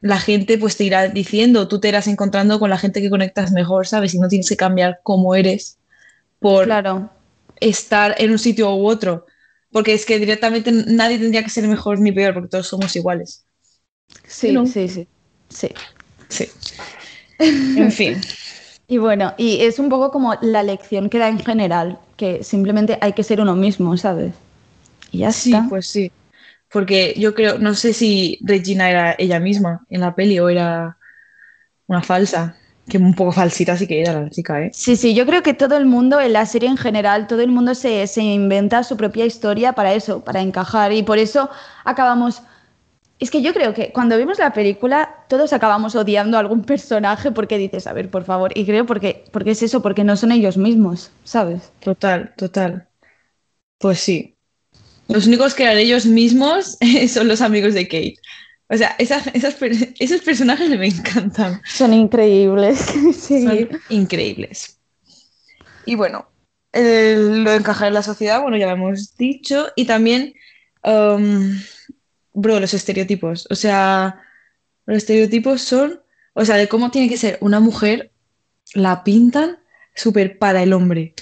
la 0.00 0.18
gente 0.18 0.56
pues 0.58 0.76
te 0.76 0.84
irá 0.84 1.08
diciendo, 1.08 1.68
tú 1.68 1.80
te 1.80 1.88
irás 1.88 2.06
encontrando 2.06 2.58
con 2.58 2.70
la 2.70 2.78
gente 2.78 3.02
que 3.02 3.10
conectas 3.10 3.52
mejor, 3.52 3.86
¿sabes? 3.86 4.14
Y 4.14 4.18
no 4.18 4.28
tienes 4.28 4.48
que 4.48 4.56
cambiar 4.56 5.00
cómo 5.02 5.34
eres 5.34 5.78
por 6.38 6.64
Claro. 6.64 7.10
estar 7.60 8.14
en 8.18 8.30
un 8.30 8.38
sitio 8.38 8.74
u 8.74 8.88
otro. 8.88 9.26
Porque 9.72 9.92
es 9.94 10.04
que 10.04 10.18
directamente 10.18 10.72
nadie 10.72 11.18
tendría 11.18 11.44
que 11.44 11.50
ser 11.50 11.68
mejor 11.68 12.00
ni 12.00 12.12
peor, 12.12 12.34
porque 12.34 12.48
todos 12.48 12.66
somos 12.66 12.94
iguales. 12.96 13.44
Sí, 14.26 14.52
¿no? 14.52 14.66
sí, 14.66 14.88
sí. 14.88 15.06
Sí. 15.48 15.68
Sí. 16.28 16.48
En 17.38 17.92
fin. 17.92 18.20
Y 18.88 18.98
bueno, 18.98 19.34
y 19.38 19.60
es 19.62 19.78
un 19.78 19.88
poco 19.88 20.10
como 20.10 20.34
la 20.42 20.62
lección 20.62 21.08
que 21.08 21.18
da 21.18 21.28
en 21.28 21.38
general, 21.38 21.98
que 22.20 22.30
simplemente 22.44 22.98
hay 23.00 23.12
que 23.14 23.24
ser 23.24 23.40
uno 23.40 23.54
mismo, 23.56 23.96
¿sabes? 23.96 24.34
Y 25.12 25.18
ya 25.20 25.30
Sí, 25.30 25.50
está. 25.52 25.68
pues 25.68 25.86
sí. 25.88 26.12
Porque 26.72 27.14
yo 27.18 27.34
creo, 27.34 27.58
no 27.58 27.74
sé 27.74 27.92
si 27.92 28.38
Regina 28.42 28.90
era 28.90 29.14
ella 29.18 29.40
misma 29.40 29.84
en 29.88 30.00
la 30.02 30.14
peli 30.14 30.38
o 30.40 30.48
era 30.48 30.98
una 31.88 32.02
falsa. 32.02 32.56
Que 32.88 32.98
un 32.98 33.14
poco 33.14 33.32
falsita 33.32 33.76
sí 33.76 33.86
que 33.86 34.02
era 34.02 34.22
la 34.22 34.30
chica, 34.30 34.62
¿eh? 34.62 34.72
Sí, 34.72 34.96
sí, 34.96 35.14
yo 35.14 35.26
creo 35.26 35.42
que 35.42 35.52
todo 35.54 35.76
el 35.76 35.84
mundo, 35.86 36.20
en 36.20 36.32
la 36.32 36.46
serie 36.46 36.68
en 36.68 36.76
general, 36.76 37.26
todo 37.26 37.40
el 37.40 37.50
mundo 37.50 37.74
se, 37.74 38.06
se 38.06 38.22
inventa 38.22 38.84
su 38.84 38.96
propia 38.96 39.26
historia 39.26 39.72
para 39.72 39.94
eso, 39.94 40.24
para 40.24 40.40
encajar. 40.40 40.92
Y 40.92 41.02
por 41.02 41.18
eso 41.18 41.50
acabamos. 41.84 42.42
Es 43.20 43.30
que 43.30 43.42
yo 43.42 43.52
creo 43.52 43.74
que 43.74 43.92
cuando 43.92 44.16
vimos 44.16 44.38
la 44.38 44.52
película, 44.52 45.24
todos 45.28 45.52
acabamos 45.52 45.94
odiando 45.94 46.36
a 46.36 46.40
algún 46.40 46.64
personaje 46.64 47.30
porque 47.30 47.58
dices, 47.58 47.86
a 47.86 47.92
ver, 47.92 48.10
por 48.10 48.24
favor. 48.24 48.50
Y 48.54 48.64
creo 48.64 48.86
porque, 48.86 49.24
porque 49.30 49.50
es 49.50 49.62
eso, 49.62 49.82
porque 49.82 50.04
no 50.04 50.16
son 50.16 50.32
ellos 50.32 50.56
mismos, 50.56 51.10
¿sabes? 51.24 51.70
Total, 51.80 52.32
total. 52.36 52.88
Pues 53.78 54.00
sí. 54.00 54.34
Los 55.08 55.26
únicos 55.26 55.54
que 55.54 55.64
eran 55.64 55.78
ellos 55.78 56.06
mismos 56.06 56.78
son 57.08 57.28
los 57.28 57.40
amigos 57.40 57.74
de 57.74 57.84
Kate. 57.88 58.16
O 58.68 58.76
sea, 58.76 58.94
esas, 58.98 59.26
esas 59.34 59.56
esos 59.98 60.20
personajes 60.22 60.70
me 60.70 60.86
encantan. 60.86 61.60
Son 61.66 61.92
increíbles. 61.92 62.78
sí. 63.18 63.42
Son 63.42 63.68
increíbles. 63.90 64.78
Y 65.84 65.94
bueno, 65.96 66.28
el- 66.72 67.42
lo 67.44 67.50
de 67.50 67.56
encajar 67.56 67.88
en 67.88 67.94
la 67.94 68.02
sociedad, 68.02 68.40
bueno, 68.42 68.56
ya 68.56 68.66
lo 68.66 68.72
hemos 68.72 69.16
dicho. 69.16 69.66
Y 69.76 69.86
también, 69.86 70.34
um, 70.84 71.56
bro, 72.40 72.60
los 72.60 72.74
estereotipos. 72.74 73.46
O 73.50 73.54
sea, 73.54 74.20
los 74.86 74.98
estereotipos 74.98 75.62
son, 75.62 76.00
o 76.34 76.44
sea, 76.44 76.56
de 76.56 76.68
cómo 76.68 76.90
tiene 76.90 77.08
que 77.08 77.16
ser 77.16 77.38
una 77.40 77.60
mujer, 77.60 78.12
la 78.74 79.02
pintan 79.04 79.58
súper 79.94 80.38
para 80.38 80.62
el 80.62 80.72
hombre. 80.72 81.14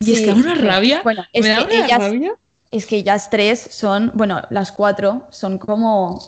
Y 0.00 0.12
es 0.12 0.20
que 0.20 0.26
da 0.26 0.34
una 0.34 0.54
rabia. 0.54 1.00
Bueno, 1.02 1.24
es 1.32 1.42
me 1.42 1.48
da 1.50 1.66
que 1.66 1.74
una 1.76 1.84
ellas- 1.86 1.98
rabia. 1.98 2.34
Es 2.70 2.84
que 2.84 2.96
ellas 2.96 3.30
tres 3.30 3.58
son, 3.70 4.12
bueno, 4.14 4.42
las 4.50 4.72
cuatro 4.72 5.26
son 5.30 5.56
como 5.58 6.22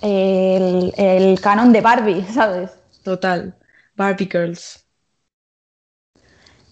el, 0.00 0.92
el 0.96 1.38
canon 1.40 1.72
de 1.74 1.82
Barbie, 1.82 2.24
¿sabes? 2.32 2.70
Total. 3.04 3.54
Barbie 3.94 4.28
Girls. 4.32 4.84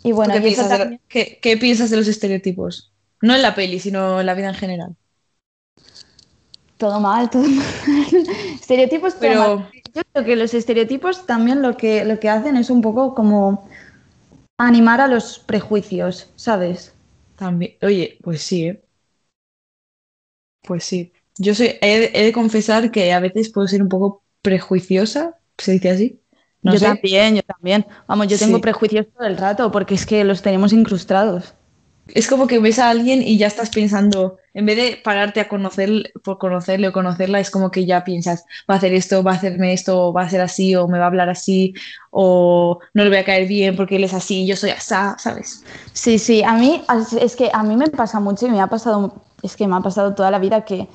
Y 0.03 0.13
bueno, 0.13 0.33
¿Tú 0.35 0.41
¿Qué, 0.41 0.49
y 0.49 0.53
eso 0.53 0.63
piensas 0.63 0.71
de, 0.71 0.79
lo- 0.79 0.83
también- 0.85 1.01
qué- 1.09 1.39
qué 1.43 1.57
piensas 1.59 1.91
de 1.91 1.97
los 1.99 2.09
estereotipos? 2.09 2.91
No 3.21 3.35
en 3.35 3.43
la 3.43 3.55
peli, 3.55 3.79
sino 3.81 4.19
en 4.21 4.25
la 4.27 4.33
vida 4.35 4.49
en 4.49 4.55
general. 4.55 4.97
Todo 6.81 7.01
mal, 7.01 7.31
todo 7.31 7.45
mal. 7.59 7.67
Estereotipos 8.61 9.15
todo 9.21 9.23
Pero, 9.23 9.37
mal. 9.37 9.71
Yo 9.95 10.03
creo 10.13 10.25
que 10.27 10.37
los 10.37 10.55
estereotipos 10.55 11.27
también 11.27 11.63
lo 11.63 11.77
que, 11.77 12.05
lo 12.05 12.19
que 12.21 12.29
hacen 12.29 12.57
es 12.57 12.71
un 12.71 12.81
poco 12.83 13.15
como 13.15 13.69
animar 14.59 15.01
a 15.01 15.09
los 15.09 15.39
prejuicios, 15.41 16.33
¿sabes? 16.37 16.95
También, 17.37 17.77
oye, 17.83 18.19
pues 18.23 18.43
sí, 18.43 18.67
¿eh? 18.67 18.85
Pues 20.63 20.85
sí. 20.85 21.13
Yo 21.39 21.55
soy, 21.55 21.69
he, 21.81 22.11
he 22.21 22.25
de 22.25 22.33
confesar 22.33 22.91
que 22.91 23.13
a 23.13 23.21
veces 23.21 23.51
puedo 23.53 23.67
ser 23.69 23.83
un 23.83 23.89
poco 23.89 24.25
prejuiciosa, 24.43 25.39
¿se 25.59 25.73
dice 25.73 25.91
así? 25.91 26.23
No 26.63 26.73
yo 26.73 26.79
sé. 26.79 27.01
también, 27.01 27.37
yo 27.37 27.43
también. 27.43 27.87
Vamos, 28.07 28.29
yo 28.29 28.39
tengo 28.39 28.61
Sí. 28.61 28.61
prejuicios 28.61 29.07
todo 29.17 29.27
el 29.27 29.37
rato 29.37 29.71
porque 29.73 29.95
es 29.95 30.07
que 30.07 30.25
los 30.25 30.43
tenemos 30.43 30.73
incrustados. 30.73 31.55
Es 32.15 32.27
como 32.29 32.47
que 32.47 32.59
ves 32.59 32.79
a 32.79 32.91
alguien 32.91 33.23
y 33.23 33.39
ya 33.39 33.47
estás 33.47 33.71
pensando, 33.71 34.39
en 34.55 34.67
vez 34.67 34.77
de 34.77 35.01
pararte 35.03 35.41
a 35.41 35.49
conocer, 35.49 36.13
por 36.25 36.39
conocerle 36.39 36.89
o 36.89 36.93
conocerla, 36.93 37.41
es 37.41 37.51
como 37.51 37.71
que 37.71 37.87
ya 37.87 38.05
piensas, 38.05 38.45
va 38.69 38.75
a 38.75 38.77
hacer 38.79 38.93
esto, 38.95 39.23
va 39.23 39.33
a 39.33 39.35
hacerme 39.35 39.73
esto, 39.73 40.09
o 40.09 40.13
va 40.13 40.23
a 40.23 40.29
ser 40.29 40.41
así, 40.41 40.75
o 40.77 40.89
me 40.89 40.99
va 40.99 41.05
a 41.05 41.09
hablar 41.09 41.29
así, 41.29 41.75
o 42.11 42.79
no 42.95 43.05
le 43.05 43.11
voy 43.11 43.19
a 43.19 43.25
caer 43.25 43.47
bien 43.47 43.77
porque 43.77 43.97
él 43.97 44.05
es 44.05 44.15
así, 44.15 44.47
yo 44.47 44.57
soy 44.57 44.71
asá, 44.71 45.17
¿sabes? 45.19 45.65
Sí, 45.93 46.19
sí, 46.19 46.43
a 46.43 46.53
mí 46.55 46.83
es- 47.21 47.37
que 47.37 47.51
a 47.53 47.63
mí 47.63 47.77
me 47.77 47.89
pasa 47.89 48.19
mucho 48.21 48.47
y 48.47 48.51
me 48.51 48.61
ha 48.61 48.67
pasado, 48.67 49.15
es 49.43 49.57
que 49.57 49.67
me 49.67 49.77
ha 49.77 49.81
pasado 49.81 50.15
toda 50.15 50.31
la 50.31 50.39
vida 50.39 50.65
que, 50.65 50.89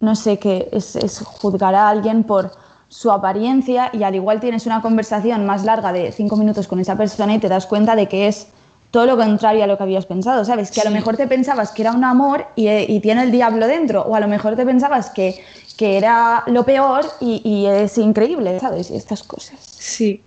no 0.00 0.14
sé, 0.14 0.38
que 0.38 0.68
es, 0.72 0.96
es 0.96 1.20
juzgar 1.20 1.74
a 1.74 1.88
alguien 1.88 2.24
por 2.24 2.52
su 2.88 3.10
apariencia 3.12 3.90
y 3.92 4.02
al 4.02 4.14
igual 4.14 4.40
tienes 4.40 4.66
una 4.66 4.80
conversación 4.80 5.44
más 5.46 5.64
larga 5.64 5.92
de 5.92 6.12
cinco 6.12 6.36
minutos 6.36 6.68
con 6.68 6.80
esa 6.80 6.96
persona 6.96 7.34
y 7.34 7.38
te 7.38 7.48
das 7.48 7.66
cuenta 7.66 7.96
de 7.96 8.08
que 8.08 8.28
es 8.28 8.48
todo 8.90 9.06
lo 9.06 9.16
contrario 9.16 9.64
a 9.64 9.66
lo 9.66 9.76
que 9.76 9.82
habías 9.82 10.06
pensado, 10.06 10.44
¿sabes? 10.44 10.70
Que 10.70 10.80
a 10.80 10.84
lo 10.84 10.90
mejor 10.90 11.16
te 11.16 11.26
pensabas 11.26 11.72
que 11.72 11.82
era 11.82 11.92
un 11.92 12.04
amor 12.04 12.46
y, 12.56 12.68
y 12.68 13.00
tiene 13.00 13.22
el 13.22 13.30
diablo 13.30 13.66
dentro, 13.66 14.02
o 14.02 14.14
a 14.14 14.20
lo 14.20 14.28
mejor 14.28 14.56
te 14.56 14.64
pensabas 14.64 15.10
que, 15.10 15.42
que 15.76 15.96
era 15.96 16.42
lo 16.46 16.64
peor 16.64 17.04
y, 17.20 17.42
y 17.44 17.66
es 17.66 17.98
increíble, 17.98 18.58
¿sabes? 18.60 18.90
Y 18.90 18.96
estas 18.96 19.22
cosas. 19.22 19.58
Sí. 19.60 20.22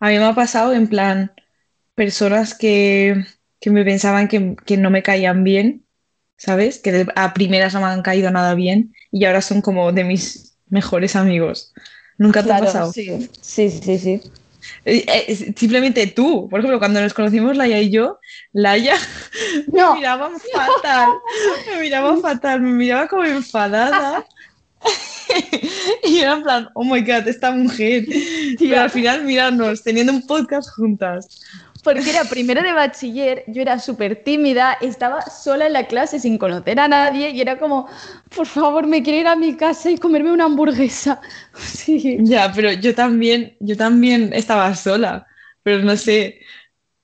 A 0.00 0.08
mí 0.08 0.18
me 0.18 0.24
ha 0.24 0.34
pasado 0.34 0.72
en 0.72 0.88
plan, 0.88 1.32
personas 1.94 2.54
que, 2.54 3.24
que 3.60 3.70
me 3.70 3.84
pensaban 3.84 4.28
que, 4.28 4.56
que 4.64 4.76
no 4.76 4.90
me 4.90 5.02
caían 5.02 5.44
bien, 5.44 5.84
¿sabes? 6.36 6.78
Que 6.78 7.06
a 7.14 7.34
primeras 7.34 7.74
no 7.74 7.80
me 7.80 7.86
han 7.86 8.02
caído 8.02 8.30
nada 8.30 8.54
bien 8.54 8.94
y 9.10 9.24
ahora 9.24 9.40
son 9.40 9.62
como 9.62 9.92
de 9.92 10.04
mis 10.04 10.58
mejores 10.68 11.16
amigos. 11.16 11.72
¿Nunca 12.18 12.42
te 12.42 12.52
ha 12.52 12.60
pasado? 12.60 12.92
sí, 12.92 13.28
sí, 13.40 13.70
sí, 13.70 13.98
sí. 13.98 14.20
Eh, 14.84 15.04
eh, 15.06 15.54
simplemente 15.56 16.06
tú, 16.06 16.48
por 16.48 16.60
ejemplo, 16.60 16.78
cuando 16.78 17.00
nos 17.00 17.14
conocimos 17.14 17.56
Laia 17.56 17.80
y 17.80 17.90
yo, 17.90 18.18
Laia 18.52 18.96
No. 19.72 19.92
me 19.94 20.00
miraba 20.00 20.30
fatal, 20.52 21.10
me 21.72 21.80
miraba 21.80 22.16
fatal, 22.22 22.60
me 22.60 22.72
miraba 22.72 23.08
como 23.08 23.24
enfadada. 23.24 24.24
Y 26.04 26.18
era 26.18 26.34
en 26.34 26.42
plan, 26.44 26.68
oh 26.74 26.84
my 26.84 27.00
god, 27.00 27.26
esta 27.26 27.50
mujer. 27.50 28.04
Pero 28.58 28.80
al 28.80 28.90
final, 28.90 29.24
mirarnos, 29.24 29.82
teniendo 29.82 30.12
un 30.12 30.24
podcast 30.26 30.68
juntas. 30.76 31.40
Porque 31.86 32.10
era 32.10 32.24
primero 32.24 32.62
de 32.62 32.72
bachiller, 32.72 33.44
yo 33.46 33.62
era 33.62 33.78
súper 33.78 34.22
tímida, 34.24 34.76
estaba 34.80 35.22
sola 35.22 35.66
en 35.66 35.72
la 35.72 35.86
clase 35.86 36.18
sin 36.18 36.36
conocer 36.36 36.80
a 36.80 36.88
nadie 36.88 37.30
y 37.30 37.40
era 37.40 37.58
como, 37.58 37.86
por 38.34 38.46
favor, 38.46 38.86
me 38.86 39.02
quiero 39.04 39.20
ir 39.20 39.26
a 39.28 39.36
mi 39.36 39.56
casa 39.56 39.90
y 39.90 39.98
comerme 39.98 40.32
una 40.32 40.44
hamburguesa. 40.46 41.20
Sí. 41.56 42.18
Ya, 42.20 42.52
pero 42.54 42.72
yo 42.72 42.94
también, 42.94 43.56
yo 43.60 43.76
también 43.76 44.32
estaba 44.32 44.74
sola, 44.74 45.26
pero 45.62 45.82
no 45.84 45.96
sé. 45.96 46.40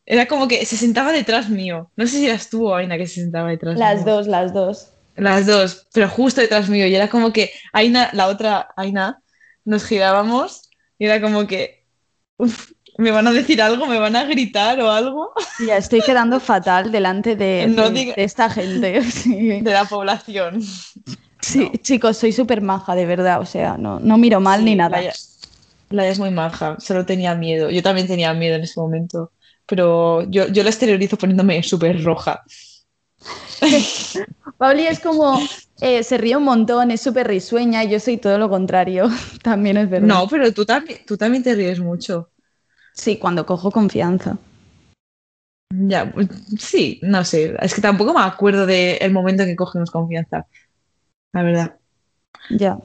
Era 0.05 0.27
como 0.27 0.49
que 0.49 0.67
se 0.67 0.77
sentaba 0.77 1.13
detrás 1.13 1.49
mío. 1.49 1.91
No 1.97 2.07
sé 2.07 2.19
si 2.19 2.27
eras 2.27 2.51
tú 2.51 2.69
o 2.69 2.75
Aina 2.75 2.99
que 2.99 3.07
se 3.07 3.21
sentaba 3.23 3.51
detrás 3.51 3.79
Las 3.79 4.05
mío. 4.05 4.15
dos, 4.15 4.27
las 4.27 4.53
dos. 4.53 4.89
Las 5.15 5.47
dos, 5.47 5.89
pero 5.93 6.09
justo 6.09 6.41
detrás 6.41 6.69
mío. 6.69 6.87
Y 6.87 6.95
era 6.95 7.09
como 7.09 7.33
que 7.33 7.53
Aina, 7.73 8.11
la 8.13 8.27
otra 8.29 8.69
Aina, 8.77 9.23
nos 9.65 9.85
girábamos 9.85 10.71
y 10.99 11.07
era 11.07 11.21
como 11.21 11.47
que, 11.47 11.87
uf, 12.39 12.73
me 13.03 13.11
van 13.11 13.27
a 13.27 13.33
decir 13.33 13.61
algo, 13.61 13.87
me 13.87 13.99
van 13.99 14.17
a 14.17 14.25
gritar 14.25 14.81
o 14.81 14.91
algo 14.91 15.33
Ya 15.67 15.77
estoy 15.77 16.01
quedando 16.01 16.41
fatal 16.41 16.91
delante 16.91 17.37
de, 17.37 17.67
No 17.77 17.91
de- 17.91 18.01
diga- 18.01 18.15
de 18.15 18.25
esta 18.25 18.49
gente. 18.49 19.03
Sí. 19.11 19.61
de 19.61 19.73
la 19.73 19.85
población. 19.85 20.63
Sí, 21.41 21.71
chicos, 21.83 22.17
soy 22.17 22.33
súper 22.33 22.61
maja, 22.63 22.95
de 22.95 23.05
verdad. 23.05 23.41
O 23.41 23.47
sea, 23.47 23.77
no, 23.77 23.99
no 24.01 24.17
miro 24.17 24.41
mal 24.41 24.61
Sí, 24.61 24.65
ni 24.65 24.75
nada. 24.77 24.97
Laia, 24.99 25.13
Laia 25.91 26.11
es 26.11 26.19
muy 26.19 26.31
maja, 26.31 26.77
solo 26.79 27.05
tenía 27.05 27.35
miedo. 27.35 27.69
Yo 27.71 27.83
también 27.83 28.07
tenía 28.07 28.33
miedo 28.33 28.57
en 28.57 28.63
ese 28.63 28.79
momento, 28.81 29.33
pero 29.67 30.23
yo, 30.31 30.47
yo 30.49 30.63
la 30.63 30.71
exteriorizo 30.71 31.19
poniéndome 31.19 31.63
súper 31.63 32.03
roja. 32.03 32.43
Pauli 34.59 34.87
es 34.87 35.01
como, 35.01 35.41
eh, 35.81 36.03
se 36.03 36.19
ríe 36.19 36.37
un 36.37 36.45
montón, 36.45 36.91
es 36.91 37.01
súper 37.01 37.27
risueña 37.29 37.85
y 37.85 37.91
yo 37.91 38.01
soy 38.01 38.17
todo 38.19 38.39
lo 38.39 38.49
contrario. 38.49 39.09
También 39.43 39.77
es 39.77 39.89
verdad. 39.91 40.07
No, 40.09 40.27
pero 40.29 40.53
tú 40.53 40.65
también, 40.65 41.01
tú 41.07 41.17
también 41.17 41.43
te 41.43 41.55
ríes 41.55 41.81
mucho. 41.81 42.31
Sí, 42.93 43.19
cuando 43.19 43.47
cojo 43.47 43.71
confianza. 43.71 44.37
Ya, 45.75 46.11
pues, 46.13 46.29
sí, 46.59 47.01
no 47.03 47.25
sé. 47.25 47.57
Es 47.61 47.75
que 47.75 47.81
tampoco 47.81 48.13
me 48.13 48.21
acuerdo 48.21 48.67
del 48.67 49.13
momento 49.13 49.43
en 49.43 49.51
que 49.51 49.57
cogemos 49.57 49.91
confianza. 49.91 50.47
La 51.33 51.43
verdad. 51.43 51.77
Ya. 52.51 52.79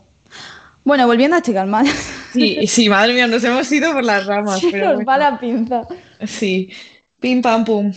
Bueno, 0.83 1.05
volviendo 1.05 1.35
a 1.35 1.41
chicas 1.41 1.67
malas. 1.67 1.93
Sí, 2.31 2.65
sí, 2.67 2.87
madre 2.87 3.13
mía, 3.13 3.27
nos 3.27 3.43
hemos 3.43 3.69
ido 3.71 3.91
por 3.93 4.03
las 4.03 4.25
ramas, 4.25 4.59
Se 4.61 4.71
pero 4.71 4.93
nos 4.93 5.05
va 5.05 5.17
la 5.17 5.39
pinza. 5.39 5.87
Sí. 6.25 6.71
Pim 7.19 7.41
pam 7.41 7.65
pum. 7.65 7.91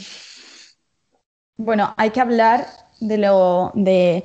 Bueno, 1.57 1.95
hay 1.97 2.11
que 2.11 2.21
hablar 2.21 2.67
de 3.00 3.19
lo 3.19 3.71
de 3.75 4.25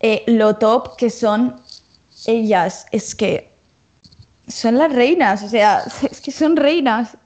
eh, 0.00 0.22
lo 0.26 0.56
top 0.56 0.96
que 0.96 1.10
son 1.10 1.60
ellas. 2.26 2.86
Es 2.92 3.14
que 3.14 3.47
son 4.48 4.78
las 4.78 4.92
reinas, 4.92 5.42
o 5.42 5.48
sea, 5.48 5.82
es 6.10 6.20
que 6.20 6.30
son 6.32 6.56
reinas. 6.56 7.16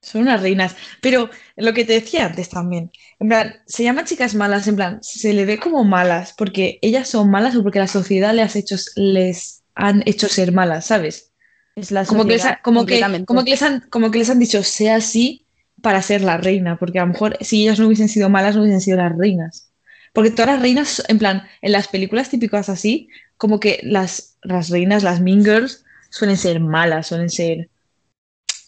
Son 0.00 0.22
unas 0.22 0.40
reinas. 0.42 0.76
Pero 1.02 1.28
lo 1.56 1.74
que 1.74 1.84
te 1.84 1.94
decía 1.94 2.26
antes 2.26 2.48
también, 2.48 2.90
en 3.18 3.28
plan, 3.28 3.54
se 3.66 3.82
llaman 3.82 4.04
chicas 4.04 4.34
malas, 4.34 4.68
en 4.68 4.76
plan, 4.76 4.98
se 5.02 5.32
le 5.32 5.44
ve 5.44 5.58
como 5.58 5.84
malas 5.84 6.34
porque 6.36 6.78
ellas 6.82 7.08
son 7.08 7.30
malas 7.30 7.56
o 7.56 7.62
porque 7.62 7.80
la 7.80 7.88
sociedad 7.88 8.32
les, 8.34 8.54
ha 8.54 8.58
hecho, 8.58 8.76
les 8.96 9.64
han 9.74 10.02
hecho 10.06 10.28
ser 10.28 10.52
malas, 10.52 10.86
¿sabes? 10.86 11.32
Es 11.76 11.90
la 11.90 12.04
Como 12.06 12.26
que, 12.26 12.34
les 12.34 12.44
ha- 12.46 12.60
como 12.62 12.86
que, 12.86 13.22
como 13.26 13.44
que 13.44 13.50
les 13.52 13.62
han, 13.62 13.80
como 13.90 14.10
que 14.10 14.18
les 14.18 14.30
han 14.30 14.38
dicho, 14.40 14.62
sea 14.64 14.96
así 14.96 15.46
para 15.82 16.02
ser 16.02 16.22
la 16.22 16.38
reina, 16.38 16.78
porque 16.78 16.98
a 17.00 17.02
lo 17.06 17.12
mejor 17.12 17.36
si 17.40 17.62
ellas 17.62 17.78
no 17.80 17.86
hubiesen 17.86 18.08
sido 18.08 18.30
malas, 18.30 18.56
no 18.56 18.62
hubiesen 18.62 18.80
sido 18.82 18.98
las 18.98 19.16
reinas. 19.16 19.72
Porque 20.12 20.30
todas 20.30 20.52
las 20.52 20.62
reinas, 20.62 21.02
en 21.08 21.18
plan, 21.18 21.44
en 21.62 21.72
las 21.72 21.88
películas 21.88 22.30
típicas 22.30 22.68
así, 22.68 23.08
como 23.36 23.60
que 23.60 23.80
las, 23.82 24.38
las 24.42 24.70
reinas, 24.70 25.02
las 25.02 25.20
mean 25.20 25.44
girls, 25.44 25.84
suelen 26.10 26.36
ser 26.36 26.60
malas, 26.60 27.08
suelen 27.08 27.30
ser 27.30 27.70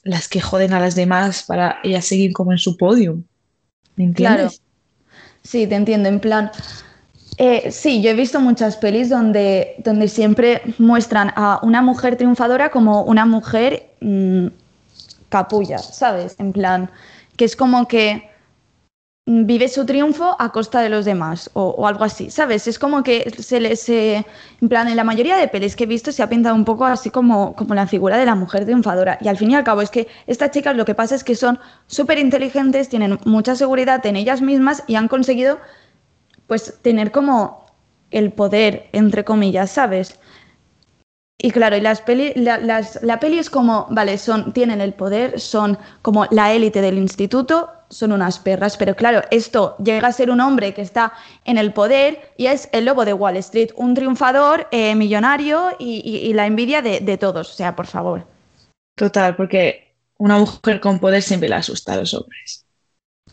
las 0.05 0.29
que 0.29 0.41
joden 0.43 0.75
a 0.75 0.81
las 0.81 0.95
demás 0.95 1.43
para 1.45 1.79
ellas 1.83 2.05
seguir 2.05 2.33
como 2.35 2.53
en 2.53 2.59
su 2.59 2.77
podium. 2.77 3.25
¿Me 3.97 4.05
Claro. 4.15 4.53
entiendes? 4.53 4.63
Sí, 5.43 5.67
te 5.67 5.77
entiendo. 5.77 6.09
En 6.09 6.21
plan, 6.21 6.53
eh, 7.39 7.73
sí, 7.73 8.03
yo 8.03 8.11
he 8.11 8.15
visto 8.15 8.41
muchas 8.41 8.77
pelis 8.79 9.11
donde, 9.11 9.77
donde 9.85 10.09
siempre 10.09 10.63
muestran 10.79 11.33
a 11.37 11.61
una 11.63 11.83
mujer 11.83 12.17
triunfadora 12.17 12.71
como 12.71 13.05
una 13.05 13.27
mujer 13.27 13.91
mm, 14.01 14.49
capulla, 15.31 15.79
¿sabes? 15.79 16.37
En 16.41 16.53
plan, 16.53 16.91
que 17.37 17.47
es 17.47 17.57
como 17.57 17.89
que 17.89 18.30
vive 19.33 19.69
su 19.69 19.87
triunfo 19.87 20.35
a 20.39 20.51
costa 20.51 20.81
de 20.81 20.89
los 20.89 21.05
demás 21.05 21.51
o, 21.55 21.87
algo 21.87 22.05
así, 22.05 22.31
¿sabes? 22.31 22.67
Es 22.67 22.79
como 22.79 23.03
que 23.05 23.31
se 23.39 23.61
les, 23.61 23.89
eh, 23.89 24.27
en 24.61 24.69
plan, 24.69 24.89
en 24.89 24.97
la 24.97 25.05
mayoría 25.05 25.37
de 25.37 25.47
pelis 25.49 25.77
que 25.77 25.85
he 25.85 25.87
visto 25.87 26.11
se 26.11 26.23
ha 26.23 26.29
pintado 26.29 26.55
un 26.57 26.65
poco 26.65 26.85
así 26.85 27.11
como, 27.11 27.55
como 27.55 27.75
la 27.75 27.87
figura 27.87 28.17
de 28.19 28.27
la 28.27 28.35
mujer 28.35 28.65
triunfadora. 28.65 29.19
Y 29.21 29.29
al 29.29 29.37
fin 29.37 29.51
y 29.53 29.55
al 29.55 29.65
cabo 29.65 29.83
es 29.83 29.91
que 29.91 30.09
estas 30.27 30.51
chicas 30.51 30.77
lo 30.77 30.85
que 30.85 30.95
pasa 30.97 31.15
es 31.15 31.23
que 31.25 31.37
son 31.37 31.59
súper 31.87 32.19
inteligentes, 32.19 32.89
tienen 32.89 33.19
mucha 33.25 33.55
seguridad 33.55 34.05
en 34.07 34.17
ellas 34.17 34.43
mismas 34.43 34.83
y 34.89 34.97
han 34.97 35.07
conseguido 35.09 35.59
pues 36.47 36.79
tener 36.83 37.13
como 37.13 37.67
el 38.11 38.33
poder, 38.33 38.89
entre 38.93 39.25
comillas, 39.25 39.71
¿sabes? 39.71 40.19
Y 41.39 41.51
claro, 41.53 41.77
y 41.77 41.81
las 41.81 42.03
peli, 42.03 42.33
la, 42.37 42.59
las- 42.59 43.03
la 43.03 43.19
peli 43.19 43.39
es 43.39 43.49
como, 43.51 43.87
vale, 43.91 44.19
son, 44.19 44.53
tienen 44.53 44.81
el 44.81 44.93
poder, 44.95 45.41
son 45.41 45.79
como 46.03 46.27
la 46.31 46.53
élite 46.53 46.81
del 46.83 46.99
instituto, 46.99 47.71
son 47.91 48.13
unas 48.13 48.39
perras, 48.39 48.77
pero 48.77 48.95
claro, 48.97 49.23
esto 49.31 49.77
llega 49.79 50.09
a 50.09 50.13
ser 50.13 50.31
un 50.31 50.41
hombre 50.41 50.73
que 50.73 50.81
está 50.83 51.13
en 51.45 51.59
el 51.59 51.73
poder 51.73 52.33
y 52.37 52.47
es 52.47 52.69
el 52.73 52.85
lobo 52.87 53.05
de 53.05 53.13
Wall 53.13 53.37
Street, 53.39 53.71
un 53.77 53.95
triunfador, 53.95 54.69
eh, 54.71 54.95
millonario 54.95 55.77
y, 55.79 56.01
y- 56.05 56.29
y 56.29 56.33
la 56.33 56.47
envidia 56.47 56.81
de, 56.83 57.01
de 57.01 57.19
todos, 57.19 57.51
o 57.51 57.55
sea, 57.55 57.75
por 57.77 57.87
favor. 57.87 58.27
Total, 58.97 59.35
porque 59.37 59.93
una 60.19 60.39
mujer 60.39 60.81
con 60.81 61.01
poder 61.01 61.23
siempre 61.23 61.49
le 61.49 61.57
asusta 61.57 61.95
a 61.95 61.97
los 61.97 62.15
hombres. 62.15 62.65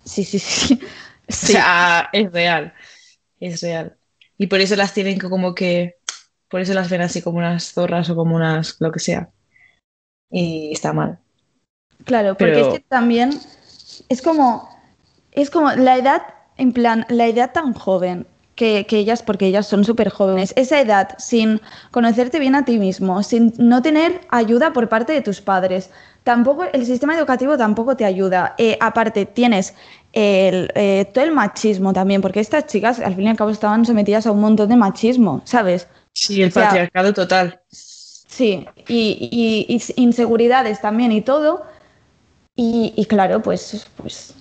Sí, 0.04 0.24
sí, 0.24 0.40
sí. 0.40 0.80
O 1.30 1.34
sea, 1.34 2.10
es 2.14 2.32
real, 2.32 2.74
es 3.42 3.62
real. 3.62 3.98
Y 4.38 4.48
por 4.48 4.62
eso 4.62 4.78
las 4.78 4.94
tienen 4.94 5.20
como 5.20 5.54
que, 5.54 5.98
por 6.48 6.62
eso 6.62 6.74
las 6.74 6.90
ven 6.90 7.02
así 7.02 7.22
como 7.22 7.40
unas 7.40 7.74
zorras 7.74 8.10
o 8.10 8.16
como 8.16 8.34
unas, 8.38 8.78
lo 8.80 8.94
que 8.94 9.00
sea. 9.00 9.30
Y 10.32 10.72
está 10.72 10.94
mal. 10.94 11.20
Claro, 12.06 12.38
porque 12.38 12.54
Pero- 12.54 12.68
es 12.68 12.80
que 12.80 12.86
también 12.88 13.32
es 14.10 14.22
como, 14.22 14.70
es 15.32 15.50
como 15.50 15.72
la 15.72 15.98
edad, 15.98 16.22
en 16.58 16.74
plan, 16.74 17.06
la 17.10 17.28
edad 17.28 17.52
tan 17.54 17.74
joven 17.74 18.28
que, 18.56 18.86
que 18.88 18.98
ellas, 18.98 19.22
porque 19.22 19.46
ellas 19.48 19.68
son 19.68 19.84
súper 19.86 20.10
jóvenes, 20.10 20.54
esa 20.56 20.80
edad 20.82 21.10
sin 21.20 21.62
conocerte 21.92 22.40
bien 22.40 22.56
a 22.56 22.66
ti 22.66 22.80
mismo, 22.80 23.22
sin 23.24 23.54
no 23.58 23.82
tener 23.82 24.22
ayuda 24.30 24.74
por 24.74 24.90
parte 24.90 25.14
de 25.14 25.22
tus 25.22 25.42
padres, 25.42 25.92
tampoco 26.24 26.66
el 26.74 26.86
sistema 26.86 27.16
educativo 27.18 27.58
tampoco 27.58 27.96
te 27.96 28.06
ayuda. 28.06 28.56
Eh, 28.58 28.78
aparte, 28.82 29.26
tienes 29.26 29.76
el, 30.14 30.72
eh, 30.76 31.06
todo 31.14 31.24
el 31.24 31.32
machismo 31.32 31.94
también, 31.94 32.22
porque 32.22 32.40
estas 32.40 32.66
chicas 32.66 33.00
al 33.00 33.16
fin 33.16 33.26
y 33.26 33.30
al 33.30 33.38
cabo 33.38 33.52
estaban 33.52 33.86
sometidas 33.86 34.26
a 34.26 34.32
un 34.32 34.42
montón 34.42 34.70
de 34.70 34.76
machismo, 34.76 35.42
¿sabes? 35.46 35.88
Sí, 36.14 36.42
el 36.42 36.50
O 36.50 36.52
sea, 36.52 36.70
patriarcado 36.70 37.14
total. 37.14 37.62
Sí, 38.28 38.68
y, 38.88 39.30
y- 39.32 39.76
y 39.96 40.02
inseguridades 40.04 40.82
también 40.82 41.12
y 41.12 41.22
todo. 41.22 41.66
Y, 42.58 42.94
y 42.98 43.06
claro, 43.06 43.42
pues, 43.42 43.88
pues, 43.96 44.34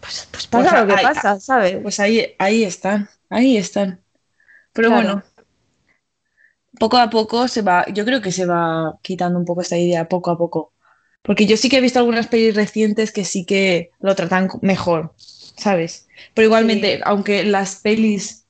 pues, 0.00 0.28
pues 0.30 0.46
pasa 0.48 0.72
Pues 0.72 0.80
lo 0.82 0.86
que 0.88 0.92
hay- 0.94 1.06
pasa, 1.06 1.40
¿sabes? 1.40 1.78
Pues 1.82 1.98
ahí, 2.00 2.34
ahí 2.38 2.64
están, 2.64 3.08
ahí 3.30 3.56
están. 3.56 4.02
Pero 4.74 4.88
Claro. 4.88 5.08
bueno, 5.08 5.22
poco 6.78 6.96
a 6.98 7.10
poco 7.10 7.48
se 7.48 7.62
va, 7.62 7.84
yo 7.92 8.04
creo 8.04 8.20
que 8.20 8.32
se 8.32 8.46
va 8.46 8.98
quitando 9.02 9.38
un 9.38 9.44
poco 9.44 9.60
esta 9.60 9.76
idea, 9.78 10.08
poco 10.08 10.30
a 10.30 10.38
poco. 10.38 10.72
Porque 11.22 11.46
yo 11.46 11.56
sí 11.56 11.68
que 11.68 11.78
he 11.78 11.80
visto 11.80 11.98
algunas 12.00 12.26
pelis 12.26 12.54
recientes 12.56 13.12
que 13.12 13.24
sí 13.24 13.44
que 13.44 13.90
lo 14.00 14.14
tratan 14.16 14.48
mejor, 14.60 15.14
¿sabes? 15.16 16.08
Pero 16.34 16.46
igualmente, 16.46 17.00
aunque 17.04 17.44
las 17.44 17.76
pelis 17.76 18.46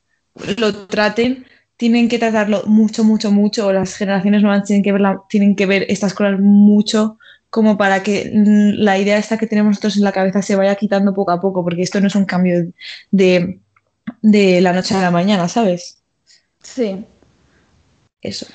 lo 0.56 0.86
traten, 0.86 1.46
tienen 1.76 2.08
que 2.08 2.18
tratarlo 2.18 2.62
mucho, 2.66 3.04
mucho, 3.04 3.30
mucho, 3.30 3.66
o 3.66 3.72
las 3.72 3.94
generaciones 3.96 4.42
nuevas 4.42 4.64
tienen 4.64 4.82
que 4.82 4.92
ver, 4.92 5.00
la- 5.02 5.20
tienen 5.28 5.54
que 5.56 5.66
ver 5.66 5.84
estas 5.88 6.14
cosas 6.14 6.38
mucho 6.40 7.18
como 7.52 7.76
para 7.78 8.02
que 8.02 8.32
mm, 8.34 8.82
la 8.82 8.98
idea 8.98 9.18
esta 9.18 9.38
que 9.38 9.46
tenemos 9.46 9.72
nosotros 9.72 9.98
en 9.98 10.04
la 10.04 10.12
cabeza 10.12 10.42
se 10.42 10.56
vaya 10.56 10.74
quitando 10.76 11.14
poco 11.14 11.32
a 11.32 11.40
poco, 11.40 11.62
porque 11.64 11.82
esto 11.82 12.00
no 12.00 12.06
es 12.08 12.14
un 12.16 12.24
cambio 12.24 12.72
de, 13.10 13.60
de 14.22 14.60
la 14.62 14.72
noche 14.72 14.94
a 14.94 15.02
la 15.02 15.10
mañana, 15.10 15.48
¿sabes? 15.48 16.02
Sí, 16.62 17.06
Eso. 18.22 18.46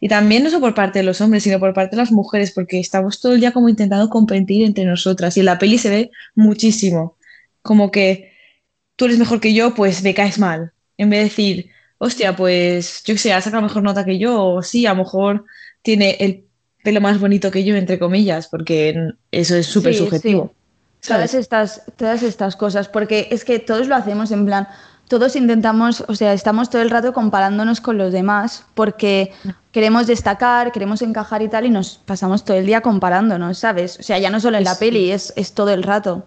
Y 0.00 0.08
también 0.08 0.42
no 0.42 0.50
solo 0.50 0.62
por 0.62 0.74
parte 0.74 0.98
de 1.00 1.04
los 1.04 1.20
hombres, 1.20 1.42
sino 1.44 1.58
por 1.60 1.74
parte 1.74 1.96
de 1.96 2.02
las 2.02 2.12
mujeres, 2.12 2.52
porque 2.52 2.80
estamos 2.80 3.20
todo 3.20 3.34
el 3.34 3.40
día 3.40 3.52
como 3.52 3.68
intentando 3.68 4.08
competir 4.08 4.64
entre 4.64 4.84
nosotras. 4.84 5.36
Y 5.36 5.40
en 5.40 5.46
la 5.46 5.58
peli 5.58 5.78
se 5.78 5.90
ve 5.90 6.10
muchísimo. 6.34 7.18
Como 7.62 7.90
que 7.90 8.32
tú 8.96 9.06
eres 9.06 9.18
mejor 9.18 9.40
que 9.40 9.54
yo, 9.54 9.74
pues 9.74 10.02
me 10.02 10.14
caes 10.14 10.38
mal. 10.38 10.72
En 10.96 11.10
vez 11.10 11.20
de 11.20 11.24
decir, 11.24 11.70
hostia, 11.98 12.36
pues 12.36 13.02
yo 13.04 13.14
qué 13.14 13.18
sé, 13.18 13.32
ha 13.32 13.40
sacado 13.42 13.62
mejor 13.62 13.82
nota 13.82 14.04
que 14.04 14.18
yo, 14.18 14.44
o 14.44 14.62
sí, 14.62 14.86
a 14.86 14.90
lo 14.94 15.04
mejor 15.04 15.44
tiene 15.82 16.16
el 16.20 16.49
pelo 16.82 17.00
más 17.00 17.20
bonito 17.20 17.50
que 17.50 17.64
yo, 17.64 17.76
entre 17.76 17.98
comillas, 17.98 18.48
porque 18.48 19.12
eso 19.30 19.56
es 19.56 19.66
súper 19.66 19.94
Sí, 19.94 19.98
subjetivo. 19.98 20.54
todas 21.06 21.30
¿sabes? 21.30 21.34
estas, 21.34 21.82
todas 21.96 22.22
estas 22.22 22.56
cosas, 22.56 22.88
porque 22.88 23.28
es 23.30 23.44
que 23.44 23.58
todos 23.58 23.88
lo 23.88 23.94
hacemos 23.96 24.30
en 24.32 24.46
plan, 24.46 24.68
todos 25.08 25.34
intentamos, 25.36 26.04
o 26.08 26.14
sea, 26.14 26.32
estamos 26.32 26.70
todo 26.70 26.82
el 26.82 26.90
rato 26.90 27.12
comparándonos 27.12 27.80
con 27.80 27.98
los 27.98 28.12
demás 28.12 28.64
porque 28.74 29.32
queremos 29.72 30.06
destacar, 30.06 30.72
queremos 30.72 31.02
encajar 31.02 31.42
y 31.42 31.48
tal, 31.48 31.66
y 31.66 31.70
nos 31.70 31.96
pasamos 31.98 32.44
todo 32.44 32.56
el 32.56 32.66
día 32.66 32.80
comparándonos, 32.80 33.58
¿sabes? 33.58 33.98
O 33.98 34.02
sea, 34.02 34.18
ya 34.18 34.30
no 34.30 34.40
solo 34.40 34.58
en 34.58 34.64
la 34.64 34.74
Sí. 34.74 34.84
peli, 34.86 35.10
es, 35.10 35.32
es 35.36 35.52
todo 35.54 35.70
el 35.70 35.82
rato. 35.82 36.26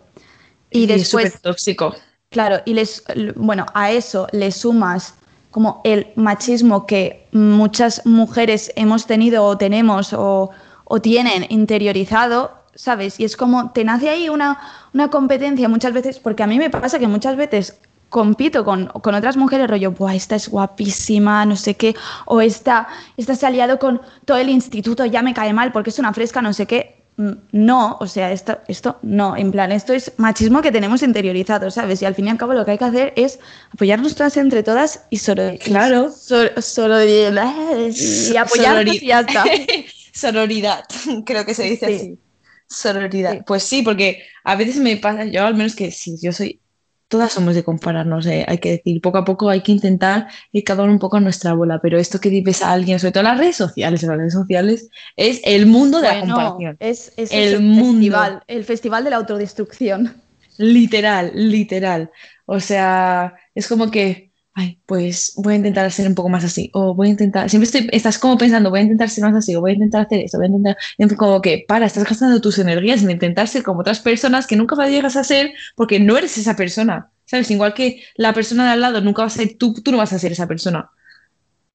Y 0.69 0.83
es 0.83 0.87
después, 0.89 1.27
súper 1.27 1.39
tóxico. 1.41 1.95
Claro, 2.29 2.61
y 2.65 2.73
les, 2.73 3.03
bueno, 3.35 3.65
a 3.73 3.91
eso 3.91 4.27
le 4.31 4.51
sumas 4.51 5.13
como 5.53 5.81
el 5.83 6.07
machismo 6.15 6.87
que 6.87 7.27
muchas 7.31 8.03
mujeres 8.07 8.71
hemos 8.75 9.05
tenido 9.05 9.45
o 9.45 9.55
tenemos 9.55 10.11
o, 10.11 10.49
tienen 11.01 11.45
interiorizado, 11.49 12.51
¿sabes? 12.75 13.19
Y 13.19 13.25
es 13.25 13.37
como, 13.37 13.71
te 13.71 13.83
nace 13.83 14.09
ahí 14.09 14.29
una, 14.29 14.59
una 14.93 15.09
competencia 15.09 15.69
muchas 15.69 15.93
veces, 15.93 16.19
porque 16.19 16.43
a 16.43 16.47
mí 16.47 16.57
me 16.57 16.69
pasa 16.69 16.99
que 16.99 17.07
muchas 17.07 17.35
veces 17.35 17.79
compito 18.09 18.65
con, 18.65 18.87
con 18.87 19.13
otras 19.15 19.37
mujeres, 19.37 19.69
rollo, 19.69 19.91
Buah, 19.91 20.15
esta 20.15 20.35
es 20.35 20.49
guapísima, 20.49 21.45
no 21.45 21.55
sé 21.55 21.75
qué, 21.75 21.95
o 22.25 22.41
esta, 22.41 22.87
esta 23.17 23.35
se 23.35 23.77
con 23.79 24.01
todo 24.25 24.37
el 24.37 24.49
instituto, 24.49 25.05
ya 25.05 25.21
me 25.21 25.35
cae 25.35 25.53
mal 25.53 25.71
porque 25.71 25.91
es 25.91 25.99
una 25.99 26.13
fresca, 26.13 26.41
no 26.41 26.53
sé 26.53 26.65
qué. 26.65 27.02
Mm, 27.15 27.31
No, 27.51 27.97
o 27.99 28.07
sea, 28.07 28.31
esto, 28.31 28.59
esto 28.67 28.97
no, 29.03 29.37
en 29.37 29.51
plan, 29.51 29.71
esto 29.71 29.93
es 29.93 30.13
machismo 30.17 30.61
que 30.63 30.71
tenemos 30.71 31.03
interiorizado, 31.03 31.69
¿sabes? 31.69 32.01
Y 32.01 32.05
al 32.05 32.15
fin 32.15 32.25
y 32.27 32.29
al 32.31 32.37
cabo 32.37 32.53
lo 32.53 32.65
que 32.65 32.71
hay 32.71 32.77
que 32.79 32.85
hacer 32.85 33.13
es 33.15 33.39
apoyarnos 33.71 34.15
todas 34.15 34.35
entre 34.37 34.63
todas 34.63 35.05
y 35.11 35.17
solo, 35.17 35.51
Claro. 35.63 36.11
solo, 36.11 36.49
solo 36.61 37.03
y 37.05 37.25
apoyarnos 38.35 38.95
Sorori- 38.95 39.01
y 39.01 39.07
ya 39.07 39.19
está. 39.21 39.43
Sororidad, 40.13 40.83
creo 41.25 41.45
que 41.45 41.53
se 41.53 41.63
dice 41.63 41.87
Sí. 41.87 41.93
así. 41.95 42.19
Sororidad. 42.67 43.33
Sí. 43.33 43.39
Pues 43.45 43.63
sí, 43.63 43.81
porque 43.83 44.23
a 44.43 44.55
veces 44.55 44.77
me 44.77 44.97
pasa, 44.97 45.25
yo 45.25 45.45
al 45.45 45.53
menos 45.55 45.75
que 45.75 45.91
sí, 45.91 46.17
yo 46.21 46.31
soy, 46.31 46.59
todas 47.13 47.31
somos 47.31 47.53
de 47.53 47.63
compararnos, 47.63 48.25
eh, 48.25 48.43
hay 48.47 48.57
que 48.57 48.71
decir, 48.71 48.99
poco 48.99 49.19
a 49.19 49.23
poco 49.23 49.47
hay 49.51 49.61
que 49.61 49.71
intentar 49.71 50.27
ir 50.51 50.63
cada 50.63 50.81
uno 50.81 50.93
un 50.93 50.97
poco 50.97 51.17
a 51.17 51.19
nuestra 51.19 51.53
bola, 51.53 51.79
pero 51.79 51.99
esto 51.99 52.19
que 52.19 52.41
ves 52.41 52.63
a 52.63 52.71
alguien, 52.71 52.97
sobre 52.99 53.11
todo 53.11 53.21
en 53.21 53.29
las 53.29 53.37
redes 53.37 53.55
sociales, 53.55 54.01
en 54.01 54.09
las 54.09 54.17
redes 54.17 54.33
sociales, 54.33 54.89
es 55.15 55.39
el 55.43 55.67
mundo 55.67 56.01
de 56.01 56.07
la 56.07 56.19
comparación. 56.21 56.75
es, 56.79 57.13
es 57.15 57.31
El 57.31 57.53
el 57.53 57.61
mundo. 57.61 57.91
festival, 57.99 58.43
el 58.47 58.63
festival 58.63 59.03
de 59.03 59.09
la 59.11 59.17
autodestrucción. 59.17 60.23
Literal, 60.57 61.31
literal. 61.35 62.09
O 62.47 62.59
sea, 62.59 63.35
es 63.53 63.67
como 63.67 63.91
que, 63.91 64.32
ay, 64.55 64.79
pues 64.85 65.33
voy 65.37 65.53
a 65.53 65.57
intentar 65.57 65.91
ser 65.91 66.07
un 66.07 66.15
poco 66.15 66.29
más 66.29 66.43
así, 66.43 66.69
o 66.73 66.93
voy 66.93 67.07
a 67.07 67.11
intentar, 67.11 67.49
siempre 67.49 67.65
estoy, 67.65 67.89
estás 67.91 68.19
como 68.19 68.37
pensando, 68.37 68.69
voy 68.69 68.79
a 68.81 68.83
intentar 68.83 69.09
ser 69.09 69.23
más 69.23 69.33
así, 69.33 69.55
o 69.55 69.61
voy 69.61 69.71
a 69.71 69.73
intentar 69.75 70.05
hacer 70.05 70.19
esto, 70.19 70.37
voy 70.37 70.45
a 70.45 70.49
intentar, 70.49 70.77
como 71.17 71.41
que, 71.41 71.65
para, 71.67 71.87
estás 71.87 72.03
gastando 72.03 72.39
tus 72.39 72.59
energías 72.59 73.01
en 73.01 73.11
intentar 73.11 73.47
ser 73.47 73.63
como 73.63 73.81
otras 73.81 73.99
personas 73.99 74.45
que 74.45 74.55
nunca 74.55 74.75
llegas 74.87 75.15
a 75.15 75.23
ser 75.23 75.53
porque 75.75 75.99
no 75.99 76.17
eres 76.17 76.37
esa 76.37 76.55
persona, 76.55 77.09
¿sabes? 77.25 77.49
Igual 77.49 77.73
que 77.73 78.03
la 78.15 78.33
persona 78.33 78.65
de 78.65 78.71
al 78.71 78.81
lado 78.81 79.01
nunca 79.01 79.23
va 79.23 79.27
a 79.27 79.31
ser 79.31 79.55
tú, 79.57 79.73
tú 79.73 79.91
no 79.91 79.97
vas 79.97 80.13
a 80.13 80.19
ser 80.19 80.31
esa 80.31 80.47
persona, 80.47 80.89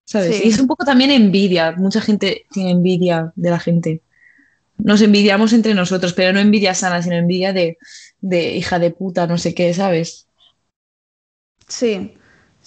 ¿sabes? 0.05 0.37
Sí. 0.37 0.43
Y 0.45 0.49
es 0.51 0.61
un 0.61 0.69
poco 0.69 0.85
también 0.85 1.11
envidia, 1.11 1.73
mucha 1.73 2.01
gente 2.01 2.45
tiene 2.53 2.71
envidia 2.71 3.33
de 3.35 3.51
la 3.51 3.59
gente. 3.59 4.03
Nos 4.77 5.03
envidiamos 5.03 5.53
entre 5.53 5.75
nosotros, 5.75 6.13
pero 6.13 6.33
no 6.33 6.39
envidia 6.39 6.75
sana, 6.75 7.03
sino 7.03 7.17
envidia 7.17 7.53
de, 7.53 7.79
de 8.21 8.57
hija 8.57 8.79
de 8.79 8.93
puta, 8.93 9.27
no 9.27 9.37
sé 9.37 9.53
qué, 9.53 9.75
¿sabes? 9.75 10.29
Sí, 11.67 12.18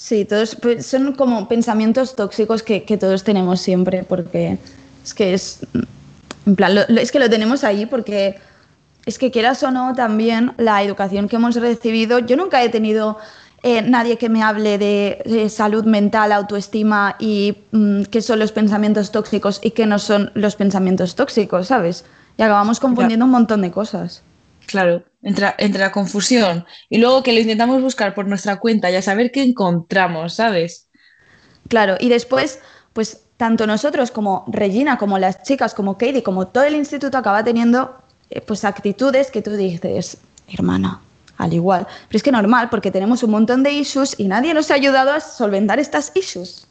sí, 0.04 0.26
todos 0.26 0.56
pues, 0.56 0.86
son 0.86 1.14
como 1.14 1.48
pensamientos 1.48 2.16
tóxicos 2.16 2.64
que, 2.64 2.84
que 2.84 2.98
todos 2.98 3.24
tenemos 3.24 3.62
siempre, 3.62 4.04
porque 4.04 4.58
es 5.04 5.14
que 5.14 5.34
es, 5.34 5.60
en 6.46 6.56
plan, 6.56 6.76
lo- 6.76 6.82
es 6.88 7.12
que 7.12 7.20
lo 7.20 7.30
tenemos 7.30 7.64
ahí 7.64 7.86
porque 7.86 8.40
es 9.06 9.18
que 9.18 9.32
quieras 9.32 9.62
o 9.64 9.72
no, 9.72 9.94
también 9.96 10.54
la 10.58 10.82
educación 10.84 11.28
que 11.28 11.36
hemos 11.38 11.56
recibido, 11.56 12.20
yo 12.20 12.36
nunca 12.38 12.64
he 12.64 12.70
tenido 12.70 13.18
eh, 13.64 13.82
nadie 13.84 14.18
que 14.18 14.30
me 14.30 14.42
hable 14.44 14.78
de, 14.78 15.22
de 15.26 15.50
salud 15.50 15.86
mental, 15.86 16.32
autoestima 16.32 17.16
y 17.20 17.58
mm, 17.72 18.04
qué 18.12 18.22
son 18.22 18.40
los 18.40 18.52
pensamientos 18.52 19.12
tóxicos 19.12 19.60
y 19.64 19.72
qué 19.72 19.86
no 19.86 20.00
son 20.00 20.32
los 20.34 20.56
pensamientos 20.56 21.16
tóxicos, 21.16 21.68
¿sabes? 21.68 22.06
Y 22.38 22.42
acabamos 22.44 22.80
confundiendo 22.80 23.26
un 23.26 23.32
montón 23.32 23.62
de 23.62 23.72
cosas. 23.72 24.24
Claro, 24.72 25.04
entre, 25.22 25.54
entre 25.58 25.82
la 25.82 25.92
confusión 25.92 26.66
y 26.90 26.98
luego 26.98 27.24
que 27.24 27.34
lo 27.34 27.42
intentamos 27.42 27.82
buscar 27.82 28.16
por 28.16 28.26
nuestra 28.26 28.58
cuenta 28.58 28.90
y 28.90 28.96
a 28.96 29.02
saber 29.02 29.32
qué 29.32 29.44
encontramos, 29.44 30.36
¿sabes? 30.36 30.88
Claro, 31.68 31.98
y 32.00 32.08
después, 32.08 32.60
pues 32.94 33.24
tanto 33.36 33.68
nosotros 33.68 34.12
como 34.12 34.46
Regina, 34.48 34.98
como 34.98 35.20
las 35.20 35.44
chicas, 35.44 35.74
como 35.74 35.98
Katie, 35.98 36.24
como 36.24 36.48
todo 36.48 36.64
el 36.64 36.76
instituto 36.76 37.18
acaba 37.18 37.44
teniendo 37.44 38.02
eh, 38.30 38.40
pues 38.40 38.64
actitudes 38.64 39.30
que 39.30 39.42
tú 39.42 39.58
dices, 39.58 40.18
hermana, 40.48 41.02
al 41.38 41.54
igual. 41.54 41.86
Pero 42.08 42.18
es 42.18 42.24
que 42.24 42.32
normal, 42.32 42.70
porque 42.70 42.92
tenemos 42.92 43.24
un 43.24 43.32
montón 43.32 43.64
de 43.64 43.74
issues 43.74 44.16
y 44.18 44.30
nadie 44.30 44.54
nos 44.54 44.72
ha 44.72 44.76
ayudado 44.76 45.12
a 45.12 45.20
solventar 45.20 45.80
estas 45.80 46.14
issues. 46.16 46.66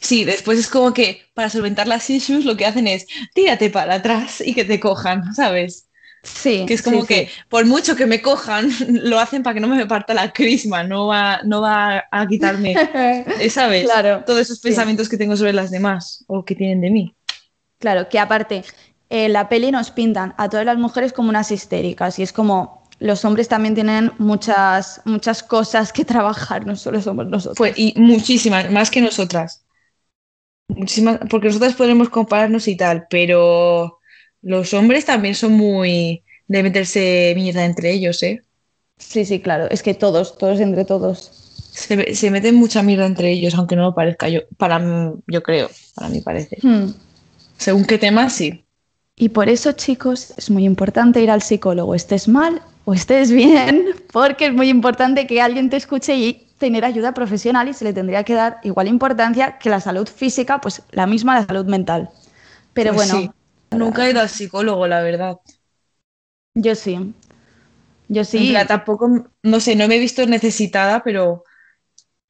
Sí, 0.00 0.24
después 0.24 0.58
es 0.58 0.68
como 0.68 0.94
que 0.94 1.26
para 1.34 1.50
solventar 1.50 1.86
las 1.86 2.08
issues 2.08 2.46
lo 2.46 2.56
que 2.56 2.64
hacen 2.64 2.86
es 2.86 3.06
tírate 3.34 3.68
para 3.68 3.96
atrás 3.96 4.40
y 4.40 4.54
que 4.54 4.64
te 4.64 4.80
cojan, 4.80 5.34
¿sabes? 5.34 5.87
Sí. 6.34 6.64
Que 6.66 6.74
es 6.74 6.82
como 6.82 7.02
sí, 7.02 7.06
que 7.06 7.26
sí. 7.26 7.32
por 7.48 7.66
mucho 7.66 7.96
que 7.96 8.06
me 8.06 8.22
cojan, 8.22 8.70
lo 8.88 9.18
hacen 9.18 9.42
para 9.42 9.54
que 9.54 9.60
no 9.60 9.68
me 9.68 9.86
parta 9.86 10.14
la 10.14 10.32
crisma, 10.32 10.84
no 10.84 11.06
va, 11.06 11.40
no 11.44 11.60
va 11.60 12.04
a 12.10 12.26
quitarme, 12.26 12.74
eh, 13.40 13.50
¿sabes? 13.50 13.84
Claro, 13.84 14.22
Todos 14.24 14.40
esos 14.40 14.58
sí. 14.58 14.68
pensamientos 14.68 15.08
que 15.08 15.16
tengo 15.16 15.36
sobre 15.36 15.52
las 15.52 15.70
demás 15.70 16.24
o 16.28 16.44
que 16.44 16.54
tienen 16.54 16.80
de 16.80 16.90
mí. 16.90 17.14
Claro, 17.78 18.08
que 18.08 18.18
aparte, 18.18 18.64
en 19.10 19.32
la 19.32 19.48
peli 19.48 19.70
nos 19.70 19.90
pintan 19.90 20.34
a 20.36 20.48
todas 20.48 20.66
las 20.66 20.78
mujeres 20.78 21.12
como 21.12 21.28
unas 21.28 21.50
histéricas 21.50 22.18
y 22.18 22.22
es 22.22 22.32
como 22.32 22.78
los 23.00 23.24
hombres 23.24 23.48
también 23.48 23.74
tienen 23.74 24.12
muchas, 24.18 25.00
muchas 25.04 25.42
cosas 25.42 25.92
que 25.92 26.04
trabajar, 26.04 26.66
no 26.66 26.74
solo 26.76 27.00
somos 27.00 27.26
nosotros. 27.26 27.56
Fue, 27.56 27.72
y 27.76 27.94
muchísimas, 27.96 28.70
más 28.70 28.90
que 28.90 29.00
nosotras. 29.00 29.64
Muchísimas, 30.68 31.20
porque 31.30 31.48
nosotras 31.48 31.74
podemos 31.74 32.08
compararnos 32.08 32.66
y 32.68 32.76
tal, 32.76 33.06
pero 33.08 33.97
los 34.42 34.74
hombres 34.74 35.04
también 35.04 35.34
son 35.34 35.52
muy 35.52 36.24
de 36.46 36.62
meterse 36.62 37.32
mierda 37.36 37.64
entre 37.64 37.92
ellos, 37.92 38.22
¿eh? 38.22 38.42
Sí, 38.98 39.24
sí, 39.24 39.40
claro, 39.40 39.68
es 39.70 39.82
que 39.82 39.94
todos, 39.94 40.36
todos 40.38 40.60
entre 40.60 40.84
todos. 40.84 41.32
Se, 41.72 42.14
se 42.14 42.30
meten 42.30 42.56
mucha 42.56 42.82
mierda 42.82 43.06
entre 43.06 43.30
ellos, 43.30 43.54
aunque 43.54 43.76
no 43.76 43.82
lo 43.82 43.94
parezca 43.94 44.28
yo, 44.28 44.40
para 44.56 44.80
yo 45.26 45.42
creo, 45.42 45.70
para 45.94 46.08
mí 46.08 46.20
parece. 46.20 46.58
Hmm. 46.62 46.90
Según 47.56 47.84
qué 47.84 47.98
tema, 47.98 48.30
sí. 48.30 48.64
Y 49.16 49.30
por 49.30 49.48
eso, 49.48 49.72
chicos, 49.72 50.32
es 50.36 50.50
muy 50.50 50.64
importante 50.64 51.20
ir 51.20 51.30
al 51.30 51.42
psicólogo, 51.42 51.94
estés 51.94 52.28
mal 52.28 52.62
o 52.84 52.94
estés 52.94 53.30
bien, 53.32 53.86
porque 54.12 54.46
es 54.46 54.54
muy 54.54 54.68
importante 54.68 55.26
que 55.26 55.42
alguien 55.42 55.70
te 55.70 55.76
escuche 55.76 56.16
y 56.16 56.46
tener 56.58 56.84
ayuda 56.84 57.14
profesional 57.14 57.68
y 57.68 57.74
se 57.74 57.84
le 57.84 57.92
tendría 57.92 58.24
que 58.24 58.34
dar 58.34 58.58
igual 58.62 58.88
importancia 58.88 59.58
que 59.58 59.70
la 59.70 59.80
salud 59.80 60.08
física, 60.08 60.60
pues 60.60 60.82
la 60.92 61.06
misma 61.06 61.40
la 61.40 61.46
salud 61.46 61.66
mental. 61.66 62.10
Pero 62.72 62.94
Pues 62.94 62.96
bueno, 62.96 63.14
sí. 63.22 63.30
Nunca 63.70 64.06
he 64.06 64.10
ido 64.10 64.20
al 64.20 64.28
psicólogo, 64.28 64.86
la 64.86 65.00
verdad. 65.02 65.38
yo 66.54 66.74
sí. 66.74 67.14
Yo 68.08 68.24
En 68.32 68.46
sí. 68.46 68.46
plan, 68.46 68.66
tampoco, 68.66 69.08
no 69.42 69.60
sé, 69.60 69.74
no 69.76 69.88
me 69.88 69.96
he 69.96 69.98
visto 69.98 70.24
necesitada, 70.26 71.02
pero 71.04 71.44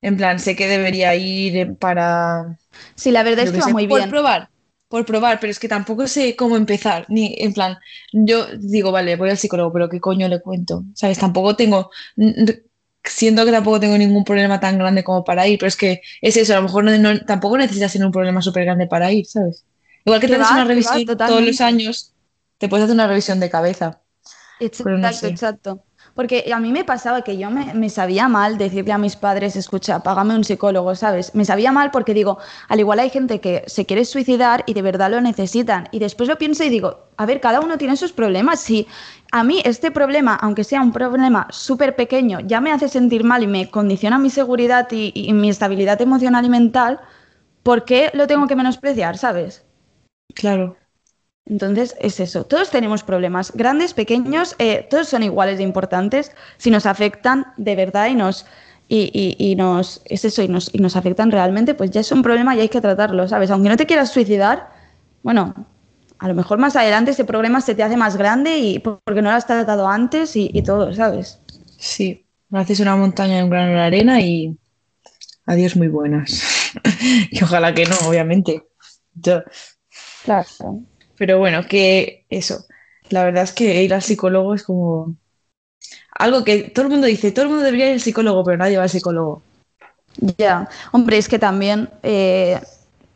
en 0.02 0.16
plan, 0.18 0.38
sé 0.40 0.56
que 0.56 0.68
debería 0.68 1.14
ir 1.16 1.76
para, 1.78 2.58
Sí, 2.96 3.10
la 3.12 3.22
verdad 3.22 3.44
es 3.44 3.52
que 3.52 3.60
va 3.62 3.68
sé, 3.68 3.70
muy 3.70 3.86
por 3.86 4.06
bien. 4.06 4.08
probar, 4.08 4.50
por 4.88 5.04
probar, 5.06 5.40
pero 5.40 5.50
es 5.50 5.58
que 5.58 5.68
tampoco 5.68 6.06
sé 6.06 6.36
cómo 6.36 6.56
empezar, 6.56 7.06
ni 7.08 7.34
en 7.38 7.52
plan, 7.52 7.76
yo 8.12 8.46
digo, 8.58 8.92
vale, 8.92 9.16
voy 9.16 9.30
al 9.30 9.38
psicólogo, 9.38 9.72
pero 9.72 9.88
¿qué 9.88 10.00
coño 10.00 10.28
le 10.28 10.40
cuento? 10.40 10.84
¿Sabes? 10.94 11.18
Tampoco 11.18 11.56
tengo, 11.56 11.90
siento 13.04 13.44
que 13.44 13.52
tampoco 13.52 13.80
tengo 13.80 13.98
ningún 13.98 14.24
problema 14.24 14.60
tan 14.60 14.78
grande 14.78 15.04
como 15.04 15.24
para 15.24 15.46
ir, 15.48 15.58
pero 15.58 15.68
es 15.68 15.76
que 15.76 16.00
es 16.20 16.36
eso, 16.36 16.52
a 16.54 16.56
lo 16.56 16.62
mejor 16.64 16.84
no, 16.84 16.96
no- 16.98 17.20
tampoco 17.24 17.58
necesitas 17.58 17.92
tener 17.92 18.06
un 18.06 18.12
problema 18.12 18.42
súper 18.42 18.64
grande 18.64 18.86
para 18.86 19.12
ir, 19.12 19.26
¿sabes? 19.26 19.64
Igual 20.08 20.20
que 20.20 20.28
te 20.28 20.34
haces 20.36 20.50
una 20.50 20.64
va, 20.64 20.64
revisión 20.64 21.02
todos 21.24 21.42
los 21.44 21.60
años, 21.60 22.14
te 22.58 22.68
puedes 22.68 22.84
hacer 22.84 22.94
una 22.94 23.06
revisión 23.08 23.40
de 23.40 23.50
cabeza, 23.50 24.02
no 24.84 25.12
Exacto, 25.12 25.12
sé. 25.12 25.40
exacto. 25.40 25.84
Porque 26.14 26.50
a 26.52 26.58
mí 26.58 26.72
me 26.72 26.84
pasaba 26.84 27.22
que 27.22 27.38
yo 27.38 27.48
me, 27.50 27.74
me 27.74 27.88
sabía 27.90 28.26
mal 28.28 28.58
decirle 28.58 28.92
a 28.92 28.98
mis 28.98 29.14
padres, 29.14 29.54
escucha, 29.54 30.02
págame 30.02 30.34
un 30.34 30.42
psicólogo, 30.42 30.96
¿sabes? 30.96 31.32
Me 31.36 31.44
sabía 31.44 31.70
mal 31.70 31.92
porque 31.92 32.12
digo, 32.12 32.38
al 32.68 32.80
igual 32.80 32.98
hay 32.98 33.10
gente 33.10 33.40
que 33.40 33.62
se 33.68 33.86
quiere 33.86 34.04
suicidar 34.04 34.64
y 34.66 34.74
de 34.74 34.82
verdad 34.82 35.10
lo 35.12 35.20
necesitan. 35.20 35.88
Y 35.92 36.00
después 36.00 36.28
lo 36.28 36.36
pienso 36.36 36.64
y 36.64 36.70
digo, 36.70 37.08
a 37.16 37.24
ver, 37.26 37.40
cada 37.40 37.60
uno 37.60 37.78
tiene 37.78 37.96
sus 37.96 38.12
problemas. 38.12 38.58
Si 38.60 38.88
a 39.30 39.44
mí 39.44 39.62
este 39.64 39.92
problema, 39.92 40.34
aunque 40.34 40.64
sea 40.64 40.82
un 40.82 40.92
problema 40.92 41.46
súper 41.50 41.94
pequeño, 41.94 42.40
ya 42.40 42.60
me 42.60 42.72
hace 42.72 42.88
sentir 42.88 43.22
mal 43.22 43.44
y 43.44 43.46
me 43.46 43.70
condiciona 43.70 44.18
mi 44.18 44.30
seguridad 44.30 44.88
y, 44.90 45.12
y 45.14 45.32
mi 45.34 45.50
estabilidad 45.50 46.00
emocional 46.02 46.44
y 46.44 46.48
mental, 46.48 47.00
¿por 47.64 47.84
qué 47.84 48.10
lo 48.14 48.26
tengo 48.26 48.48
que 48.48 48.56
menospreciar, 48.56 49.18
¿sabes? 49.18 49.64
Claro. 50.34 50.76
Entonces 51.46 51.96
es 52.00 52.20
eso, 52.20 52.44
todos 52.46 52.70
tenemos 52.70 53.04
problemas, 53.04 53.52
grandes, 53.54 53.94
pequeños, 53.94 54.56
eh, 54.58 54.86
todos 54.90 55.08
son 55.08 55.22
iguales 55.24 55.58
de 55.58 55.64
importantes 55.64 56.32
si 56.58 56.70
nos 56.70 56.86
afectan 56.86 57.46
de 57.56 57.76
verdad 57.76 58.08
y 58.08 58.14
nos, 58.16 58.46
y, 58.88 59.10
y- 59.14 59.52
y 59.52 59.56
nos, 59.56 60.02
es 60.06 60.24
eso, 60.26 60.42
y 60.42 60.48
nos, 60.48 60.74
y 60.74 60.78
nos 60.78 60.96
afectan 60.96 61.30
realmente, 61.32 61.74
pues 61.74 61.90
ya 61.90 62.00
es 62.02 62.12
un 62.12 62.22
problema 62.22 62.56
y 62.56 62.60
hay 62.60 62.68
que 62.68 62.80
tratarlo, 62.82 63.28
¿sabes? 63.28 63.50
Aunque 63.50 63.70
no 63.70 63.76
te 63.78 63.86
quieras 63.86 64.12
suicidar, 64.12 64.70
bueno, 65.22 65.54
a 66.18 66.28
lo 66.28 66.34
mejor 66.34 66.58
más 66.58 66.76
adelante 66.76 67.12
ese 67.12 67.24
problema 67.24 67.60
se 67.62 67.74
te 67.74 67.82
hace 67.82 67.96
más 67.96 68.16
grande 68.16 68.58
y 68.58 68.78
por- 68.80 69.00
porque 69.04 69.22
no 69.22 69.30
lo 69.30 69.36
has 69.36 69.46
tratado 69.46 69.88
antes 69.88 70.36
y, 70.36 70.50
y 70.52 70.62
todo, 70.62 70.94
¿sabes? 70.94 71.40
Sí, 71.78 72.26
haces 72.52 72.80
una 72.80 72.96
montaña 72.96 73.38
en 73.38 73.44
un 73.44 73.50
grano 73.50 73.72
de 73.72 73.80
arena 73.80 74.20
y 74.20 74.58
adiós 75.46 75.76
muy 75.76 75.88
buenas. 75.88 76.42
Y 77.30 77.42
ojalá 77.42 77.74
que 77.74 77.86
no, 77.86 77.96
obviamente. 78.08 78.62
Yo- 79.14 79.42
Claro. 80.28 80.84
Pero 81.16 81.38
bueno, 81.38 81.66
que 81.68 82.26
eso. 82.30 82.66
La 83.10 83.24
verdad 83.24 83.44
es 83.44 83.52
que 83.52 83.82
ir 83.82 83.94
al 83.94 84.02
psicólogo 84.02 84.54
es 84.54 84.62
como 84.62 85.16
algo 86.18 86.44
que 86.44 86.64
todo 86.70 86.84
el 86.86 86.90
mundo 86.92 87.06
dice, 87.06 87.32
todo 87.32 87.44
el 87.46 87.50
mundo 87.50 87.64
debería 87.64 87.86
ir 87.88 87.92
al 87.94 88.00
psicólogo, 88.00 88.44
pero 88.44 88.58
nadie 88.58 88.76
va 88.76 88.82
al 88.84 88.90
psicólogo. 88.90 89.42
Ya, 90.38 90.68
hombre, 90.92 91.18
es 91.18 91.28
que 91.28 91.38
también 91.38 91.90
eh, 92.02 92.60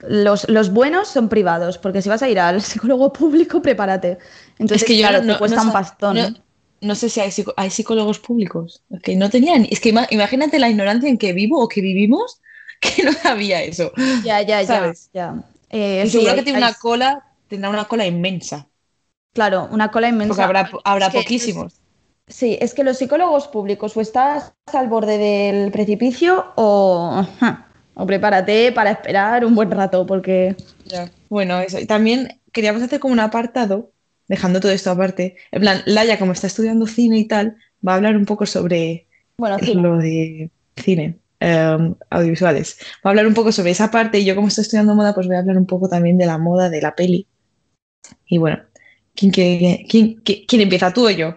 los, 0.00 0.48
los 0.48 0.72
buenos 0.72 1.08
son 1.08 1.28
privados, 1.28 1.78
porque 1.78 2.00
si 2.00 2.08
vas 2.08 2.22
a 2.22 2.28
ir 2.28 2.38
al 2.38 2.62
psicólogo 2.62 3.12
público, 3.12 3.60
prepárate. 3.60 4.18
Entonces, 4.58 4.82
Es 4.82 4.84
que 4.84 4.96
yo 4.96 5.08
claro, 5.08 5.24
no, 5.24 5.34
te 5.34 5.38
cuesta 5.38 5.60
no 5.60 5.66
un 5.66 5.72
pastón. 5.72 6.16
no- 6.16 6.42
no 6.80 6.96
sé 6.96 7.08
si 7.08 7.20
hay, 7.20 7.30
hay 7.56 7.70
psicólogos 7.70 8.18
públicos. 8.18 8.82
Que 9.04 9.14
no 9.14 9.30
tenían. 9.30 9.66
Es 9.70 9.78
que 9.78 9.90
ima- 9.92 10.08
imagínate 10.10 10.58
la 10.58 10.68
ignorancia 10.68 11.08
en 11.08 11.16
que 11.16 11.32
vivo 11.32 11.60
o 11.62 11.68
que 11.68 11.80
vivimos, 11.80 12.40
que 12.80 13.04
no 13.04 13.12
sabía 13.12 13.62
eso. 13.62 13.92
Ya, 14.24 14.40
ya, 14.42 14.62
ya. 14.62 14.94
Eh, 15.72 16.04
Y 16.06 16.10
seguro 16.10 16.34
que 16.34 16.42
tiene 16.42 16.58
hay- 16.58 16.64
una 16.64 16.74
cola, 16.74 17.24
tendrá 17.48 17.70
una 17.70 17.84
cola 17.86 18.06
inmensa. 18.06 18.68
Claro, 19.34 19.68
una 19.72 19.90
cola 19.90 20.08
inmensa. 20.08 20.28
Porque 20.28 20.42
habrá, 20.42 20.70
habrá 20.84 21.06
Es 21.06 21.12
que- 21.12 21.18
poquísimos. 21.18 21.74
Sí, 22.28 22.56
es 22.60 22.72
que 22.72 22.84
los 22.84 22.96
psicólogos 22.98 23.48
públicos 23.48 23.96
o 23.96 24.00
estás 24.00 24.52
al 24.72 24.88
borde 24.88 25.18
del 25.18 25.72
precipicio 25.72 26.52
o, 26.54 27.26
o 27.94 28.06
prepárate 28.06 28.70
para 28.72 28.92
esperar 28.92 29.44
un 29.44 29.54
buen 29.54 29.70
rato, 29.70 30.06
porque 30.06 30.54
Ya. 30.86 31.10
Bueno, 31.28 31.58
eso. 31.60 31.78
Y 31.80 31.86
también 31.86 32.40
queríamos 32.52 32.82
hacer 32.82 33.00
como 33.00 33.12
un 33.12 33.20
apartado, 33.20 33.90
dejando 34.28 34.60
todo 34.60 34.72
esto 34.72 34.90
aparte. 34.90 35.36
En 35.50 35.60
plan, 35.62 35.82
Laia, 35.86 36.18
como 36.18 36.32
está 36.32 36.46
estudiando 36.46 36.86
cine 36.86 37.18
y 37.18 37.24
tal, 37.26 37.56
va 37.86 37.92
a 37.92 37.96
hablar 37.96 38.16
un 38.16 38.24
poco 38.24 38.46
sobre 38.46 39.06
bueno, 39.36 39.56
lo 39.74 39.96
de 39.98 40.50
cine, 40.76 41.18
eh, 41.42 41.94
audiovisuales. 42.10 42.78
Va 43.04 43.10
a 43.10 43.12
hablar 43.12 43.26
un 43.28 43.34
poco 43.34 43.52
sobre 43.52 43.72
esa 43.72 43.90
parte 43.90 44.18
y 44.20 44.24
yo 44.26 44.34
como 44.36 44.48
estoy 44.48 44.62
estudiando 44.62 44.94
moda, 44.96 45.14
pues 45.14 45.26
voy 45.28 45.36
a 45.36 45.40
hablar 45.40 45.58
un 45.58 45.66
poco 45.66 45.88
también 45.88 46.18
de 46.18 46.26
la 46.26 46.38
moda, 46.38 46.70
de 46.70 46.82
la 46.82 46.94
peli. 46.94 47.28
Y 48.26 48.38
bueno, 48.38 48.60
¿quién, 49.14 49.30
quiere- 49.30 49.86
quién, 49.88 50.14
quién- 50.24 50.44
quién 50.48 50.62
empieza, 50.62 50.92
tú 50.92 51.06
o 51.06 51.10
yo? 51.10 51.36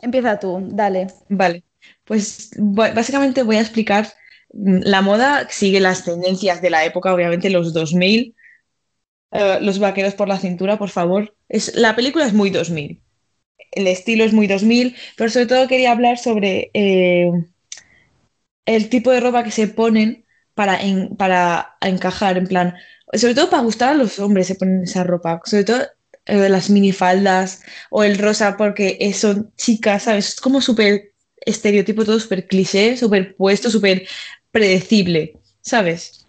empieza 0.00 0.38
tú, 0.38 0.60
dale. 0.70 1.06
Vale, 1.28 1.64
pues 2.04 2.50
básicamente 2.58 3.42
voy 3.42 3.56
a 3.56 3.60
explicar, 3.60 4.06
mm, 4.52 4.80
la 4.84 5.02
moda 5.02 5.46
sigue 5.50 5.80
las 5.80 6.04
tendencias 6.04 6.62
de 6.62 6.70
la 6.70 6.84
época, 6.84 7.12
obviamente 7.14 7.50
los 7.50 7.72
2000, 7.72 8.34
eh, 9.32 9.58
los 9.62 9.78
vaqueros 9.80 10.14
por 10.14 10.28
la 10.28 10.38
cintura, 10.38 10.78
por 10.78 10.90
favor. 10.90 11.36
Es, 11.48 11.74
la 11.76 11.96
película 11.96 12.26
es 12.26 12.34
muy 12.34 12.50
2000, 12.50 13.02
el 13.72 13.86
estilo 13.88 14.24
es 14.24 14.32
muy 14.34 14.46
2000, 14.48 14.96
pero 15.16 15.30
sobre 15.30 15.46
todo 15.46 15.68
quería 15.68 15.92
hablar 15.92 16.18
sobre 16.18 16.70
eh, 16.74 17.30
el 18.66 18.88
tipo 18.88 19.10
de 19.10 19.20
ropa 19.20 19.44
que 19.44 19.50
se 19.50 19.68
ponen 19.68 20.26
para, 20.54 20.80
en- 20.80 21.16
para 21.16 21.76
encajar, 21.80 22.38
en 22.38 22.46
plan, 22.46 22.74
sobre 23.12 23.34
todo 23.34 23.50
para 23.50 23.62
gustar 23.62 23.90
a 23.92 23.94
los 23.94 24.18
hombres 24.18 24.46
se 24.48 24.54
ponen 24.56 24.82
esa 24.84 25.04
ropa, 25.04 25.40
sobre 25.44 25.64
todo 25.64 25.82
eh, 26.26 26.48
las 26.48 26.70
minifaldas 26.70 27.62
o 27.90 28.04
el 28.04 28.18
rosa 28.18 28.56
porque 28.56 28.98
eh, 29.00 29.12
son 29.14 29.52
chicas, 29.56 30.04
¿sabes? 30.04 30.28
Es 30.30 30.40
como 30.40 30.60
súper 30.60 31.12
estereotipo, 31.44 32.04
todo 32.04 32.18
súper 32.18 32.46
cliché, 32.48 32.96
súper 32.96 33.36
puesto, 33.36 33.70
súper 33.70 34.06
predecible, 34.50 35.38
¿sabes? 35.60 36.26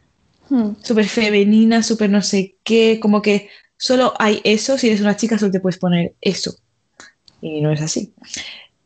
Hmm. 0.50 0.74
Súper 0.84 1.06
femenina, 1.08 1.84
súper 1.84 2.10
no 2.10 2.22
sé 2.22 2.58
qué, 2.64 3.00
como 3.02 3.22
que 3.22 3.50
solo 3.78 4.14
hay 4.20 4.42
eso, 4.44 4.78
si 4.78 4.88
eres 4.88 5.02
una 5.02 5.18
chica 5.18 5.38
solo 5.38 5.52
te 5.52 5.60
puedes 5.60 5.80
poner 5.80 6.16
eso. 6.22 6.56
Y 7.42 7.62
no 7.62 7.72
es 7.72 7.82
así. 7.82 8.14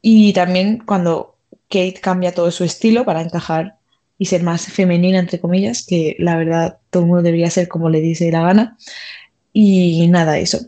Y 0.01 0.33
también 0.33 0.79
cuando 0.85 1.30
Kate 1.71 2.01
cambia 2.01 2.33
todo 2.35 2.51
su 2.51 2.65
estilo 2.65 3.05
para 3.05 3.21
encajar 3.23 3.77
y 4.19 4.27
ser 4.27 4.43
más 4.43 4.67
femenina, 4.67 5.19
entre 5.19 5.41
comillas, 5.41 5.85
que 5.87 6.15
la 6.19 6.37
verdad 6.37 6.79
todo 6.91 7.03
el 7.03 7.09
mundo 7.09 7.23
debería 7.23 7.49
ser 7.51 7.69
como 7.69 7.89
le 7.89 8.01
dice 8.01 8.31
la 8.31 8.43
gana. 8.43 8.77
Y 9.53 10.07
nada, 10.09 10.39
eso. 10.39 10.59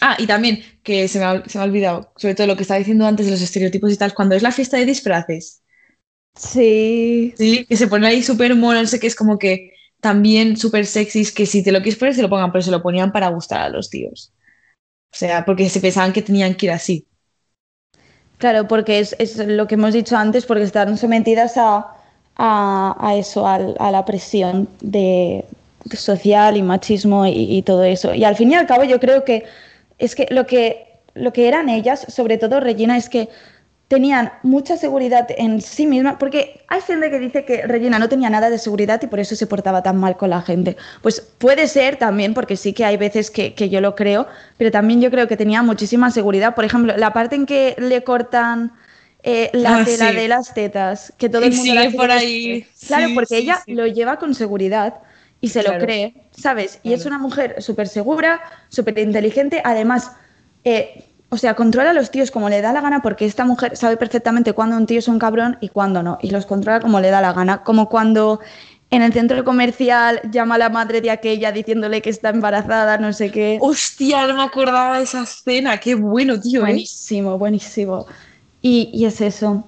Ah, 0.00 0.16
y 0.18 0.26
también, 0.26 0.62
que 0.82 1.06
se 1.08 1.18
me 1.18 1.24
ha, 1.26 1.44
se 1.48 1.58
me 1.58 1.64
ha 1.64 1.66
olvidado, 1.66 2.12
sobre 2.16 2.34
todo 2.34 2.46
lo 2.46 2.56
que 2.56 2.62
estaba 2.62 2.78
diciendo 2.78 3.06
antes 3.06 3.26
de 3.26 3.32
los 3.32 3.42
estereotipos 3.42 3.92
y 3.92 3.96
tal, 3.96 4.14
cuando 4.14 4.34
es 4.34 4.42
la 4.42 4.52
fiesta 4.52 4.76
de 4.78 4.86
disfraces, 4.86 5.62
Sí, 6.36 7.34
¿sí? 7.36 7.66
Que 7.66 7.76
se 7.76 7.88
pone 7.88 8.06
ahí 8.08 8.22
súper 8.22 8.54
mono, 8.56 8.80
no 8.80 8.86
sé 8.88 9.00
qué, 9.00 9.06
es 9.08 9.16
como 9.16 9.38
que 9.38 9.72
también 10.00 10.56
súper 10.56 10.86
sexys, 10.86 11.32
que 11.32 11.46
si 11.46 11.62
te 11.64 11.72
lo 11.72 11.80
quieres 11.82 11.98
poner 11.98 12.14
se 12.14 12.22
lo 12.22 12.30
pongan, 12.30 12.52
pero 12.52 12.62
se 12.62 12.70
lo 12.70 12.82
ponían 12.82 13.12
para 13.12 13.28
gustar 13.28 13.62
a 13.62 13.68
los 13.70 13.90
tíos. 13.90 14.32
O 15.12 15.16
sea, 15.16 15.44
porque 15.44 15.68
se 15.70 15.80
pensaban 15.80 16.12
que 16.12 16.22
tenían 16.22 16.54
que 16.56 16.66
ir 16.66 16.72
así. 16.72 17.08
Claro, 18.42 18.66
porque 18.66 18.98
es, 18.98 19.14
es 19.20 19.38
lo 19.38 19.68
que 19.68 19.76
hemos 19.76 19.94
dicho 19.94 20.16
antes, 20.16 20.46
porque 20.46 20.64
están 20.64 20.98
sometidas 20.98 21.56
a, 21.56 21.86
a, 22.36 22.96
a 22.98 23.14
eso, 23.14 23.46
a, 23.46 23.90
la 23.90 24.04
presión 24.04 24.68
de, 24.80 25.44
social 25.92 26.56
y 26.56 26.62
machismo 26.62 27.24
y, 27.24 27.56
y 27.56 27.62
todo 27.62 27.84
eso. 27.84 28.12
Y 28.14 28.24
al 28.24 28.34
fin 28.34 28.50
y 28.50 28.56
al 28.56 28.66
cabo 28.66 28.82
yo 28.82 28.98
creo 28.98 29.24
que 29.24 29.44
es 29.98 30.16
que 30.16 30.26
lo 30.30 30.44
que, 30.44 30.86
lo 31.14 31.32
que 31.32 31.46
eran 31.46 31.68
ellas, 31.68 32.04
sobre 32.08 32.36
todo 32.36 32.58
Regina, 32.58 32.96
es 32.96 33.08
que 33.08 33.28
tenían 33.92 34.32
mucha 34.42 34.76
seguridad 34.78 35.26
en 35.36 35.60
sí 35.60 35.86
misma, 35.86 36.18
porque 36.18 36.64
hay 36.68 36.80
gente 36.80 37.10
que 37.10 37.18
dice 37.20 37.44
que 37.44 37.66
Regina 37.66 37.98
no 37.98 38.08
tenía 38.08 38.30
nada 38.30 38.48
de 38.50 38.58
seguridad 38.58 39.00
y 39.02 39.06
por 39.06 39.20
eso 39.20 39.36
se 39.36 39.46
portaba 39.46 39.82
tan 39.82 39.98
mal 39.98 40.16
con 40.16 40.30
la 40.30 40.40
gente. 40.42 40.76
Pues 41.02 41.20
puede 41.20 41.68
ser 41.68 41.96
también, 41.96 42.32
porque 42.34 42.56
sí 42.56 42.72
que 42.72 42.84
hay 42.86 42.96
veces 42.96 43.30
que, 43.30 43.54
que 43.54 43.68
yo 43.68 43.80
lo 43.82 43.94
creo, 43.94 44.26
pero 44.56 44.70
también 44.70 45.00
yo 45.02 45.10
creo 45.10 45.28
que 45.28 45.36
tenía 45.36 45.62
muchísima 45.62 46.10
seguridad. 46.10 46.54
Por 46.54 46.64
ejemplo, 46.64 46.96
la 46.96 47.12
parte 47.12 47.36
en 47.36 47.46
que 47.46 47.76
le 47.78 48.02
cortan 48.04 48.72
eh, 49.22 49.50
la 49.52 49.76
Ah, 49.76 49.84
tela 49.84 50.12
sí. 50.12 50.14
de 50.14 50.28
las 50.28 50.54
tetas, 50.54 51.12
que 51.18 51.28
todo 51.28 51.44
Y 51.44 51.46
el 51.46 51.54
mundo 51.54 51.74
sigue 51.74 51.90
por 51.90 52.10
ahí. 52.10 52.66
Claro, 52.86 53.10
Sí, 53.10 53.14
porque 53.14 53.36
sí, 53.36 53.42
ella 53.42 53.62
lo 53.66 53.86
lleva 53.86 54.16
con 54.18 54.34
seguridad 54.34 55.00
y 55.40 55.48
se 55.50 55.62
lo 55.62 55.76
cree, 55.78 56.14
¿sabes? 56.30 56.80
Y 56.82 56.92
es 56.94 57.04
una 57.06 57.18
mujer 57.18 57.62
súper 57.62 57.88
segura, 57.88 58.40
súper 58.68 58.98
inteligente, 58.98 59.60
además, 59.64 60.12
eh, 60.64 61.11
o 61.32 61.38
sea, 61.38 61.54
controla 61.54 61.90
a 61.90 61.92
los 61.94 62.10
tíos 62.10 62.30
como 62.30 62.50
le 62.50 62.60
da 62.60 62.74
la 62.74 62.82
gana 62.82 63.00
porque 63.00 63.24
esta 63.24 63.46
mujer 63.46 63.74
sabe 63.74 63.96
perfectamente 63.96 64.52
cuándo 64.52 64.76
un 64.76 64.84
tío 64.84 64.98
es 64.98 65.08
un 65.08 65.18
cabrón 65.18 65.56
y 65.62 65.70
cuándo 65.70 66.02
no, 66.02 66.18
y 66.20 66.28
los 66.28 66.44
controla 66.44 66.78
como 66.78 67.00
le 67.00 67.08
da 67.08 67.22
la 67.22 67.32
gana, 67.32 67.62
como 67.62 67.88
cuando 67.88 68.40
en 68.90 69.00
el 69.00 69.14
centro 69.14 69.42
comercial 69.42 70.20
llama 70.30 70.56
a 70.56 70.58
la 70.58 70.68
madre 70.68 71.00
de 71.00 71.10
aquella 71.10 71.50
diciéndole 71.50 72.02
que 72.02 72.10
está 72.10 72.28
embarazada, 72.28 72.98
no 72.98 73.14
sé 73.14 73.30
qué. 73.30 73.56
Hostia, 73.62 74.26
no 74.26 74.34
me 74.34 74.42
acordaba 74.42 74.98
de 74.98 75.04
esa 75.04 75.22
escena. 75.22 75.80
Qué 75.80 75.94
bueno, 75.94 76.38
tío, 76.38 76.60
¿eh? 76.60 76.64
Buenísimo, 76.64 77.38
buenísimo. 77.38 78.04
Y, 78.60 78.90
y 78.92 79.06
es 79.06 79.22
eso. 79.22 79.64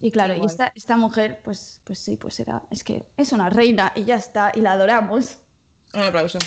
Y 0.00 0.10
claro, 0.10 0.34
y 0.34 0.46
esta, 0.46 0.72
esta 0.74 0.96
mujer, 0.96 1.42
pues, 1.44 1.82
pues 1.84 1.98
sí, 1.98 2.16
pues 2.16 2.40
era, 2.40 2.62
es 2.70 2.82
que 2.82 3.04
es 3.18 3.32
una 3.32 3.50
reina 3.50 3.92
y 3.94 4.04
ya 4.04 4.16
está, 4.16 4.52
y 4.54 4.62
la 4.62 4.72
adoramos. 4.72 5.36
Un 5.92 6.00
aplauso. 6.00 6.38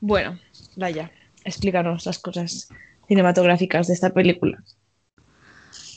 Bueno, 0.00 0.38
vaya, 0.76 1.10
explícanos 1.44 2.06
las 2.06 2.18
cosas 2.18 2.68
cinematográficas 3.08 3.86
de 3.88 3.94
esta 3.94 4.10
película. 4.10 4.62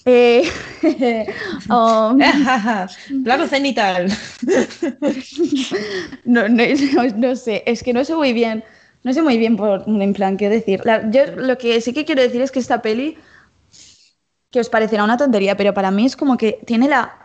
Eh, 0.05 0.43
um, 1.69 2.17
Plano 3.23 3.47
cenital. 3.47 4.07
no, 6.25 6.47
no, 6.47 6.63
no- 6.93 7.17
no 7.17 7.35
sé, 7.35 7.63
es 7.65 7.83
que 7.83 7.93
no 7.93 8.03
sé 8.05 8.15
muy 8.15 8.33
bien, 8.33 8.63
no 9.03 9.13
sé 9.13 9.21
muy 9.21 9.37
bien 9.37 9.55
por, 9.57 9.83
en 9.87 10.13
plan 10.13 10.37
qué 10.37 10.49
decir. 10.49 10.81
La- 10.85 11.09
yo 11.11 11.25
lo 11.35 11.57
que 11.57 11.81
sí 11.81 11.93
que 11.93 12.05
quiero 12.05 12.21
decir 12.21 12.41
es 12.41 12.51
que 12.51 12.59
esta 12.59 12.81
peli, 12.81 13.17
que 14.51 14.59
os 14.59 14.69
parecerá 14.69 15.03
una 15.03 15.17
tontería, 15.17 15.55
pero 15.55 15.73
para 15.73 15.91
mí 15.91 16.05
es 16.05 16.15
como 16.15 16.37
que 16.37 16.59
tiene 16.65 16.87
la, 16.87 17.17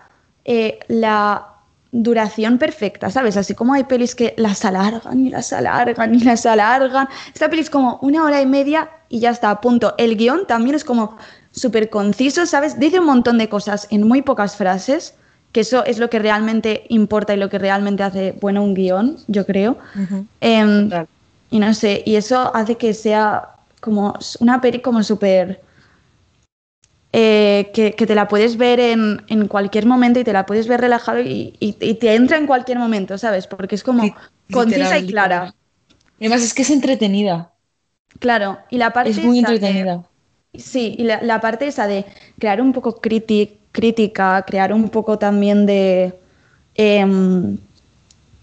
eh, 0.44 0.78
la 0.88 1.53
duración 1.94 2.58
perfecta, 2.58 3.08
¿sabes? 3.08 3.36
Así 3.36 3.54
como 3.54 3.72
hay 3.72 3.84
pelis 3.84 4.16
que 4.16 4.34
las 4.36 4.64
alargan 4.64 5.24
y 5.24 5.30
las 5.30 5.52
alargan 5.52 6.12
y 6.12 6.18
las 6.20 6.44
alargan. 6.44 7.08
Esta 7.32 7.48
peli 7.48 7.62
es 7.62 7.70
como 7.70 8.00
una 8.02 8.24
hora 8.24 8.42
y 8.42 8.46
media 8.46 8.90
y 9.08 9.20
ya 9.20 9.30
está, 9.30 9.50
a 9.50 9.60
punto. 9.60 9.94
El 9.96 10.16
guion 10.16 10.44
también 10.48 10.74
es 10.74 10.84
como 10.84 11.16
súper 11.52 11.90
conciso, 11.90 12.46
¿sabes? 12.46 12.80
Dice 12.80 12.98
un 12.98 13.06
montón 13.06 13.38
de 13.38 13.48
cosas 13.48 13.86
en 13.92 14.08
muy 14.08 14.22
pocas 14.22 14.56
frases, 14.56 15.14
que 15.52 15.60
eso 15.60 15.84
es 15.84 15.98
lo 15.98 16.10
que 16.10 16.18
realmente 16.18 16.84
importa 16.88 17.32
y 17.32 17.36
lo 17.36 17.48
que 17.48 17.60
realmente 17.60 18.02
hace 18.02 18.36
bueno 18.40 18.64
un 18.64 18.74
guion, 18.74 19.18
yo 19.28 19.46
creo. 19.46 19.78
Em, 20.40 20.90
y 21.50 21.60
no 21.60 21.74
sé, 21.74 22.02
y 22.04 22.16
eso 22.16 22.50
hace 22.56 22.74
que 22.74 22.92
sea 22.92 23.50
como 23.80 24.14
una 24.40 24.60
peli 24.60 24.80
como 24.80 25.02
súper... 25.04 25.62
eh, 27.16 27.70
que, 27.74 27.94
que 27.94 28.06
te 28.06 28.14
la 28.16 28.26
puedes 28.28 28.56
ver 28.56 28.80
en, 28.80 29.22
en 29.28 29.46
cualquier 29.48 29.86
momento 29.86 30.18
y 30.20 30.24
te 30.24 30.32
la 30.32 30.46
puedes 30.46 30.66
ver 30.68 30.80
relajado 30.80 31.20
y, 31.20 31.54
y- 31.60 31.76
y 31.80 31.94
te 31.94 32.14
entra 32.16 32.38
en 32.38 32.46
cualquier 32.48 32.78
momento, 32.78 33.18
¿sabes? 33.18 33.46
Porque 33.46 33.76
es 33.76 33.84
como 33.84 34.14
concisa 34.50 34.98
y 34.98 35.04
clara. 35.04 35.54
además 36.20 36.42
es 36.42 36.54
que 36.54 36.62
es 36.62 36.70
entretenida. 36.70 37.54
Claro, 38.20 38.58
y 38.70 38.78
la 38.78 38.92
parte 38.92 39.10
Es 39.10 39.22
muy 39.22 39.38
esa 39.38 39.54
de- 39.58 39.74
entretenida. 39.78 40.04
Sí, 40.56 40.94
y 40.98 41.04
la, 41.04 41.22
la 41.22 41.40
parte 41.40 41.66
esa 41.68 41.86
de 41.88 42.06
crear 42.38 42.60
un 42.62 42.72
poco 42.72 43.00
crítica, 43.00 44.42
crear 44.46 44.72
un 44.72 44.88
poco 44.90 45.18
también 45.18 45.66
de 45.66 46.14
em, 46.76 47.58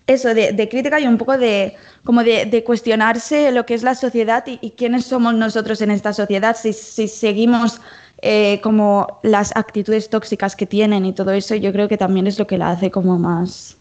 eso, 0.07 0.34
de, 0.34 0.53
de 0.53 0.69
crítica 0.69 0.99
y 0.99 1.07
un 1.07 1.17
poco 1.17 1.38
de 1.38 1.75
como 2.03 2.23
de, 2.23 2.45
de 2.45 2.63
cuestionarse 2.63 3.51
lo 3.51 3.65
que 3.65 3.75
es 3.75 3.84
la 3.84 3.95
sociedad 3.95 4.43
y, 4.47 4.60
y 4.62 4.71
quiénes 4.71 5.05
somos 5.05 5.36
nosotros 5.36 5.81
en 5.81 5.91
esta 5.91 6.13
sociedad, 6.13 6.57
si, 6.62 6.73
si 6.73 7.07
seguimos 7.07 7.81
eh, 8.21 8.60
como 8.62 9.19
las 9.23 9.55
actitudes 9.55 10.10
tóxicas 10.10 10.55
que 10.55 10.65
tienen 10.67 11.05
y 11.05 11.13
todo 11.13 11.31
eso, 11.31 11.55
yo 11.55 11.71
creo 11.71 11.88
que 11.88 11.97
también 11.97 12.27
es 12.27 12.38
lo 12.39 12.47
que 12.47 12.57
la 12.57 12.71
hace 12.71 12.91
como 12.91 13.17
más 13.19 13.77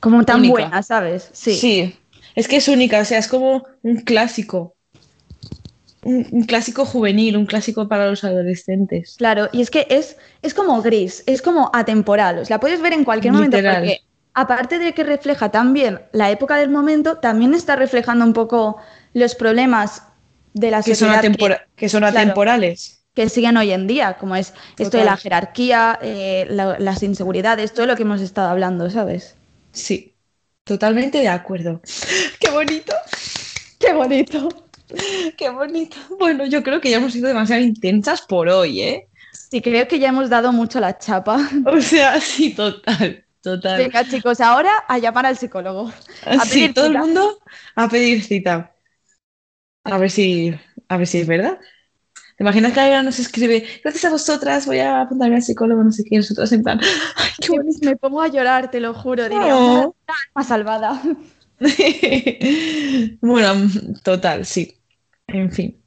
como 0.00 0.24
tan 0.24 0.38
Única. 0.40 0.52
buena, 0.52 0.82
¿sabes? 0.82 1.30
Sí. 1.32 1.98
es 2.34 2.46
que 2.48 2.56
es 2.56 2.68
única, 2.68 3.00
o 3.00 3.04
sea, 3.04 3.18
es 3.18 3.28
como 3.28 3.64
un 3.82 3.96
clásico. 4.02 4.74
Un, 6.02 6.26
un 6.30 6.44
clásico 6.44 6.84
juvenil, 6.84 7.36
un 7.36 7.46
clásico 7.46 7.88
para 7.88 8.08
los 8.08 8.22
adolescentes. 8.22 9.16
Claro, 9.18 9.48
y 9.52 9.60
es 9.62 9.70
que 9.70 9.86
es, 9.90 10.16
es 10.42 10.54
como 10.54 10.80
gris, 10.80 11.24
es 11.26 11.42
como 11.42 11.70
atemporal, 11.74 12.38
o 12.38 12.44
sea, 12.44 12.56
la 12.56 12.60
puedes 12.60 12.80
ver 12.80 12.92
en 12.92 13.04
cualquier 13.04 13.32
momento 13.32 13.56
Literal. 13.56 13.82
porque 13.82 14.00
aparte 14.34 14.78
de 14.78 14.94
que 14.94 15.02
refleja 15.02 15.50
también 15.50 16.00
la 16.12 16.30
época 16.30 16.56
del 16.56 16.70
momento, 16.70 17.16
también 17.18 17.54
está 17.54 17.74
reflejando 17.74 18.24
un 18.24 18.32
poco 18.32 18.76
los 19.12 19.34
problemas 19.34 20.04
de 20.54 20.70
la 20.70 20.82
Que 20.82 20.94
son, 20.94 21.10
que, 21.76 21.88
son 21.88 22.04
atemporales. 22.04 22.97
Que 23.18 23.28
siguen 23.28 23.56
hoy 23.56 23.72
en 23.72 23.86
día, 23.88 24.16
como 24.18 24.36
es 24.36 24.54
esto 24.78 24.96
de 24.98 25.04
la 25.04 25.16
jerarquía, 25.16 25.98
eh, 26.02 26.46
la- 26.50 26.78
las 26.78 27.02
inseguridades, 27.02 27.74
todo 27.74 27.86
lo 27.86 27.96
que 27.96 28.02
hemos 28.02 28.20
estado 28.20 28.48
hablando, 28.50 28.90
¿sabes? 28.90 29.36
Sí, 29.72 30.16
totalmente 30.64 31.18
de 31.18 31.28
acuerdo. 31.28 31.80
¡Qué 32.40 32.50
bonito! 32.50 32.94
¡Qué 33.78 33.92
bonito! 33.94 34.48
¡Qué 35.36 35.50
bonito! 35.50 35.96
Bueno, 36.18 36.46
yo 36.46 36.62
creo 36.62 36.80
que 36.80 36.90
ya 36.90 36.98
hemos 36.98 37.12
sido 37.12 37.28
demasiado 37.28 37.62
intensas 37.62 38.22
por 38.22 38.48
hoy, 38.48 38.80
¿eh? 38.82 39.08
Sí, 39.30 39.62
creo 39.62 39.88
que 39.88 39.98
ya 39.98 40.08
hemos 40.08 40.28
dado 40.30 40.52
mucho 40.52 40.80
la 40.80 40.98
chapa. 40.98 41.38
O 41.64 41.80
sea, 41.80 42.20
sí, 42.20 42.54
total, 42.54 43.24
total. 43.42 43.90
Venga, 43.90 44.06
chicos, 44.06 44.40
ahora 44.40 44.72
a 44.88 44.98
llamar 44.98 45.26
al 45.26 45.36
psicólogo. 45.36 45.90
a 46.34 46.46
Sí, 46.52 46.68
pedir 46.68 46.74
todo 46.74 46.86
el 46.86 46.94
cita. 46.94 47.02
mundo 47.02 47.38
a 47.74 47.88
pedir 47.88 48.22
cita. 48.24 48.74
A 49.84 49.98
ver 49.98 50.10
si, 50.10 50.54
a 50.88 50.96
ver 50.98 51.06
si 51.06 51.18
es 51.18 51.26
verdad. 51.26 51.58
¿Te 52.38 52.44
imaginas 52.44 52.72
que 52.72 52.78
alguien 52.78 53.04
nos 53.04 53.18
escribe, 53.18 53.66
gracias 53.82 54.04
a 54.04 54.10
vosotras, 54.10 54.64
voy 54.64 54.78
a 54.78 55.00
apuntarme 55.00 55.34
al 55.34 55.42
psicólogo, 55.42 55.82
no 55.82 55.90
sé 55.90 56.04
qué, 56.08 56.16
nosotros 56.18 56.52
en 56.52 56.62
plan, 56.62 56.78
¡ay, 57.16 57.30
qué 57.40 57.48
bonito! 57.50 57.78
Me 57.82 57.96
pongo 57.96 58.22
a 58.22 58.28
llorar, 58.28 58.70
te 58.70 58.78
lo 58.78 58.94
juro, 58.94 59.24
diría, 59.24 59.56
Oh. 59.56 59.92
"Una 60.06 60.14
alma 60.36 60.44
salvada. 60.48 61.02
Bueno, 63.20 63.54
total, 64.04 64.46
sí. 64.46 64.80
En 65.26 65.50
fin. 65.50 65.82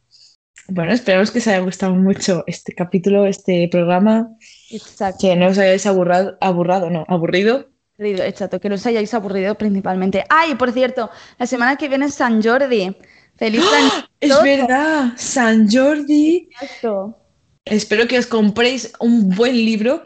Bueno, 0.68 0.92
esperamos 0.92 1.32
que 1.32 1.40
os 1.40 1.48
haya 1.48 1.60
gustado 1.60 1.96
mucho 1.96 2.44
este 2.48 2.74
capítulo, 2.74 3.26
este 3.26 3.70
programa, 3.72 4.30
Exacto. 4.70 5.20
que 5.22 5.36
no 5.38 5.48
os 5.48 5.58
hayáis 5.58 5.86
aburrado, 5.86 6.38
aburrado, 6.42 6.90
no, 6.90 7.06
aburrido. 7.08 7.70
Aburrido, 7.98 8.24
Exacto, 8.24 8.60
que 8.60 8.68
no 8.70 8.76
os 8.76 8.86
hayáis 8.86 9.14
aburrido 9.14 9.56
principalmente. 9.56 10.26
Ay, 10.30 10.56
por 10.56 10.72
cierto, 10.74 11.10
la 11.40 11.46
semana 11.48 11.78
que 11.78 11.88
viene 11.88 12.06
es 12.08 12.14
San 12.16 12.44
Jordi. 12.44 12.96
Feliz 13.42 13.64
San 13.66 13.90
¡Ah! 13.92 14.08
Es 14.20 14.44
verdad, 14.44 15.14
San 15.18 15.68
Jordi. 15.68 16.48
Exacto. 16.52 17.18
Espero 17.66 18.08
que 18.08 18.20
os 18.20 18.28
compréis 18.28 18.94
un 19.00 19.30
buen 19.30 19.56
libro, 19.56 20.04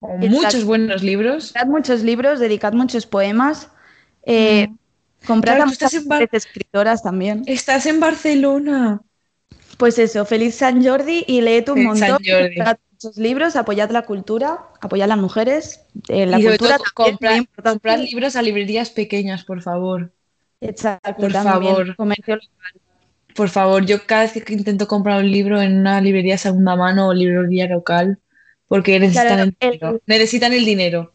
o 0.00 0.18
muchos 0.18 0.64
buenos 0.64 1.02
libros. 1.02 1.54
Dedicad 1.54 1.66
muchos 1.68 2.02
libros, 2.02 2.38
dedicad 2.38 2.74
muchos 2.74 3.06
poemas. 3.06 3.70
eh, 4.26 4.68
Comprad 5.26 5.56
Claro, 5.56 5.62
a 5.62 5.66
muchas 5.72 5.94
escritoras 6.32 7.02
también. 7.02 7.44
Estás 7.46 7.86
en 7.86 7.98
Barcelona. 7.98 9.00
Pues 9.78 9.98
eso, 9.98 10.26
feliz 10.26 10.56
San 10.56 10.84
Jordi 10.84 11.24
y 11.26 11.40
leed 11.40 11.70
un 11.70 11.76
Feliz 11.76 11.98
San 11.98 12.10
montón. 12.10 12.26
Jordi. 12.26 12.54
comprad 12.56 12.76
muchos 12.92 13.16
libros, 13.16 13.56
apoyad 13.56 13.90
la 13.90 14.02
cultura, 14.02 14.58
apoyad 14.82 15.04
a 15.04 15.08
las 15.08 15.18
mujeres. 15.18 15.80
eh, 16.08 16.26
la 16.26 16.38
y 16.38 16.44
cultura 16.44 16.76
todo, 16.76 17.08
también, 17.18 17.48
comprar 17.62 17.98
libros 18.00 18.36
a 18.36 18.42
librerías 18.42 18.90
pequeñas, 18.90 19.44
por 19.44 19.62
favor. 19.62 20.12
Exacto, 20.60 21.28
por 21.28 21.30
también, 21.30 21.76
favor. 21.76 21.96
comercio 21.96 22.38
Por 23.34 23.48
favor, 23.48 23.86
yo 23.86 24.06
cada 24.06 24.22
vez 24.22 24.32
que 24.44 24.52
intento 24.52 24.86
comprar 24.88 25.20
un 25.20 25.30
libro 25.30 25.60
en 25.60 25.78
una 25.78 26.00
librería 26.00 26.36
segunda 26.38 26.76
mano 26.76 27.08
o 27.08 27.14
librería 27.14 27.66
local, 27.68 28.18
porque 28.66 28.98
necesitan 29.00 29.38
Claro, 29.38 29.40
el 29.40 29.56
el- 29.60 29.80
dinero. 29.80 30.00
Necesitan 30.06 30.52
el 30.52 30.64
dinero. 30.64 31.14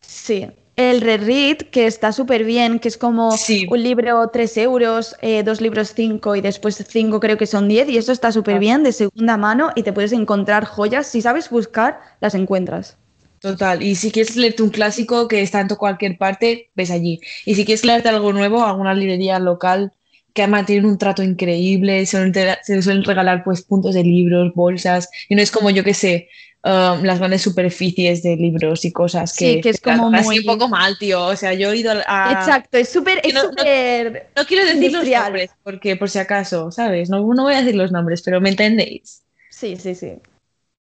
Sí, 0.00 0.48
el 0.76 1.00
reread, 1.02 1.58
que 1.70 1.86
está 1.86 2.12
súper 2.12 2.44
bien, 2.44 2.78
que 2.78 2.88
es 2.88 2.96
como 2.98 3.40
Sí. 3.42 3.66
un 3.66 3.82
libro 3.82 4.28
3 4.30 4.56
euros, 4.56 5.16
eh, 5.20 5.42
dos 5.42 5.60
libros 5.60 5.92
5 5.94 6.34
y 6.36 6.40
después 6.40 6.76
5 6.88 7.20
creo 7.20 7.36
que 7.38 7.46
son 7.46 7.68
10 7.68 7.88
y 7.88 7.96
eso 7.98 8.12
está 8.12 8.32
súper 8.32 8.58
bien, 8.58 8.82
de 8.82 8.92
segunda 8.92 9.36
mano 9.36 9.70
y 9.74 9.82
te 9.82 9.92
puedes 9.92 10.12
encontrar 10.12 10.64
joyas. 10.64 11.06
Si 11.08 11.20
sabes 11.22 11.50
buscar, 11.50 12.00
las 12.20 12.34
encuentras. 12.34 12.96
Total. 13.40 13.82
Y 13.82 13.94
si 13.94 14.10
quieres 14.10 14.36
leerte 14.36 14.62
un 14.62 14.70
clásico 14.70 15.28
que 15.28 15.42
está 15.42 15.60
en 15.60 15.68
cualquier 15.68 16.18
parte, 16.18 16.70
ves 16.74 16.90
allí. 16.90 17.20
Y 17.44 17.54
si 17.54 17.64
quieres 17.64 17.84
leerte 17.84 18.08
algo 18.08 18.32
nuevo, 18.32 18.64
alguna 18.64 18.94
librería 18.94 19.38
local 19.38 19.92
que 20.36 20.42
además 20.42 20.66
tienen 20.66 20.84
un 20.84 20.98
trato 20.98 21.22
increíble, 21.22 22.04
se 22.04 22.82
suelen, 22.82 23.04
regalar 23.04 23.42
pues 23.42 23.62
puntos 23.62 23.94
de 23.94 24.04
libros, 24.04 24.52
bolsas, 24.54 25.08
y 25.30 25.34
no 25.34 25.40
es 25.40 25.50
como 25.50 25.70
yo 25.70 25.82
que 25.82 25.94
sé, 25.94 26.28
um, 26.62 27.02
las 27.04 27.18
grandes 27.18 27.40
superficies 27.40 28.22
de 28.22 28.36
libros 28.36 28.84
y 28.84 28.92
cosas 28.92 29.34
que, 29.34 29.54
Sí, 29.54 29.60
que 29.62 29.70
es 29.70 29.80
como 29.80 30.10
muy- 30.10 30.40
un 30.40 30.44
poco 30.44 30.68
mal, 30.68 30.98
tío. 30.98 31.24
O 31.24 31.36
sea, 31.36 31.54
yo 31.54 31.72
he 31.72 31.78
ido 31.78 31.92
a... 32.06 32.32
Exacto, 32.32 32.76
es 32.76 32.90
súper, 32.90 33.22
no- 33.32 33.44
no- 33.44 33.48
súper... 33.48 34.28
No 34.36 34.44
quiero 34.44 34.66
decir 34.66 34.92
los 34.92 35.08
nombres, 35.08 35.50
porque 35.62 35.96
por 35.96 36.10
si 36.10 36.18
acaso, 36.18 36.70
¿sabes? 36.70 37.08
No, 37.08 37.20
no 37.32 37.44
voy 37.44 37.54
a 37.54 37.62
decir 37.62 37.74
los 37.74 37.90
nombres, 37.90 38.20
pero 38.20 38.38
me 38.38 38.50
entendéis. 38.50 39.22
Sí, 39.48 39.76
sí, 39.76 39.94
sí. 39.94 40.12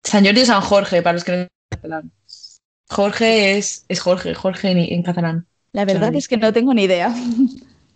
San 0.04 0.24
Jordi 0.24 0.42
o 0.42 0.46
San 0.46 0.60
Jorge, 0.60 1.02
para 1.02 1.14
los 1.14 1.24
que 1.24 1.48
no. 1.82 2.02
Jorge 2.88 3.56
es, 3.56 3.84
es 3.88 4.00
Jorge, 4.00 4.34
Jorge 4.34 4.70
en, 4.70 4.78
en 4.78 5.02
catalán. 5.02 5.46
La 5.72 5.84
verdad 5.84 6.06
Jordi. 6.08 6.18
es 6.18 6.28
que 6.28 6.36
no 6.36 6.52
tengo 6.52 6.74
ni 6.74 6.84
idea. 6.84 7.14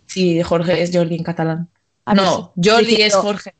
Sí, 0.09 0.41
Jorge 0.41 0.81
es 0.81 0.91
Jordi 0.93 1.15
en 1.15 1.23
catalán. 1.23 1.67
A 2.05 2.13
no, 2.15 2.53
si- 2.55 2.69
Jordi 2.69 2.85
diciendo- 2.87 3.05
es 3.17 3.21
Jorge. 3.21 3.53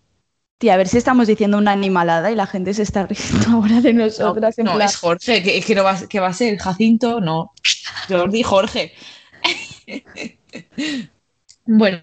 Tía, 0.57 0.73
a 0.73 0.77
ver 0.77 0.87
si 0.87 0.97
estamos 0.97 1.27
diciendo 1.27 1.57
una 1.57 1.73
animalada 1.73 2.31
y 2.31 2.35
la 2.35 2.47
gente 2.47 2.73
se 2.73 2.83
está 2.83 3.05
riendo 3.05 3.49
ahora 3.51 3.81
de 3.81 3.93
No, 3.93 4.05
nosotras. 4.05 4.57
en 4.57 4.65
no, 4.65 4.75
plan, 4.75 4.87
es 4.87 4.95
Jorge. 4.95 5.43
¿Qué, 5.43 5.61
qué 5.61 5.75
no 5.75 5.83
va, 5.83 5.99
va 6.21 6.27
a 6.27 6.33
ser? 6.33 6.57
¿Jacinto? 6.57 7.19
No. 7.19 7.51
Jordi, 8.07 8.43
Jorge. 8.43 8.93
Bueno, 11.69 11.99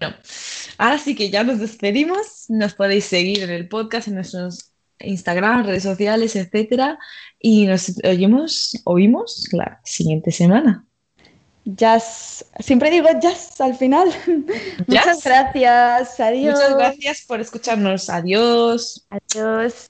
ahora 0.77 0.99
sí 0.99 1.15
que 1.15 1.29
ya 1.31 1.43
nos 1.43 1.59
despedimos. 1.59 2.45
Nos 2.49 2.75
podéis 2.75 3.05
seguir 3.05 3.41
en 3.43 3.49
el 3.49 3.67
podcast, 3.67 4.07
en 4.07 4.15
nuestros 4.15 4.71
Instagram, 4.99 5.65
redes 5.65 5.83
sociales, 5.83 6.35
etcétera. 6.35 6.99
Y 7.39 7.67
nos 7.67 7.93
oímos, 8.03 8.81
oímos 8.85 9.47
la 9.51 9.79
siguiente 9.83 10.31
semana. 10.31 10.85
Jazz. 11.65 12.45
Siempre 12.59 12.91
digo 12.91 13.07
jazz 13.19 13.59
al 13.59 13.75
final. 13.75 14.07
Muchas 14.87 15.23
gracias. 15.23 16.19
Adiós. 16.19 16.55
Muchas 16.55 16.77
gracias 16.77 17.21
por 17.27 17.41
escucharnos. 17.41 18.09
Adiós. 18.09 19.07
Adiós. 19.09 19.89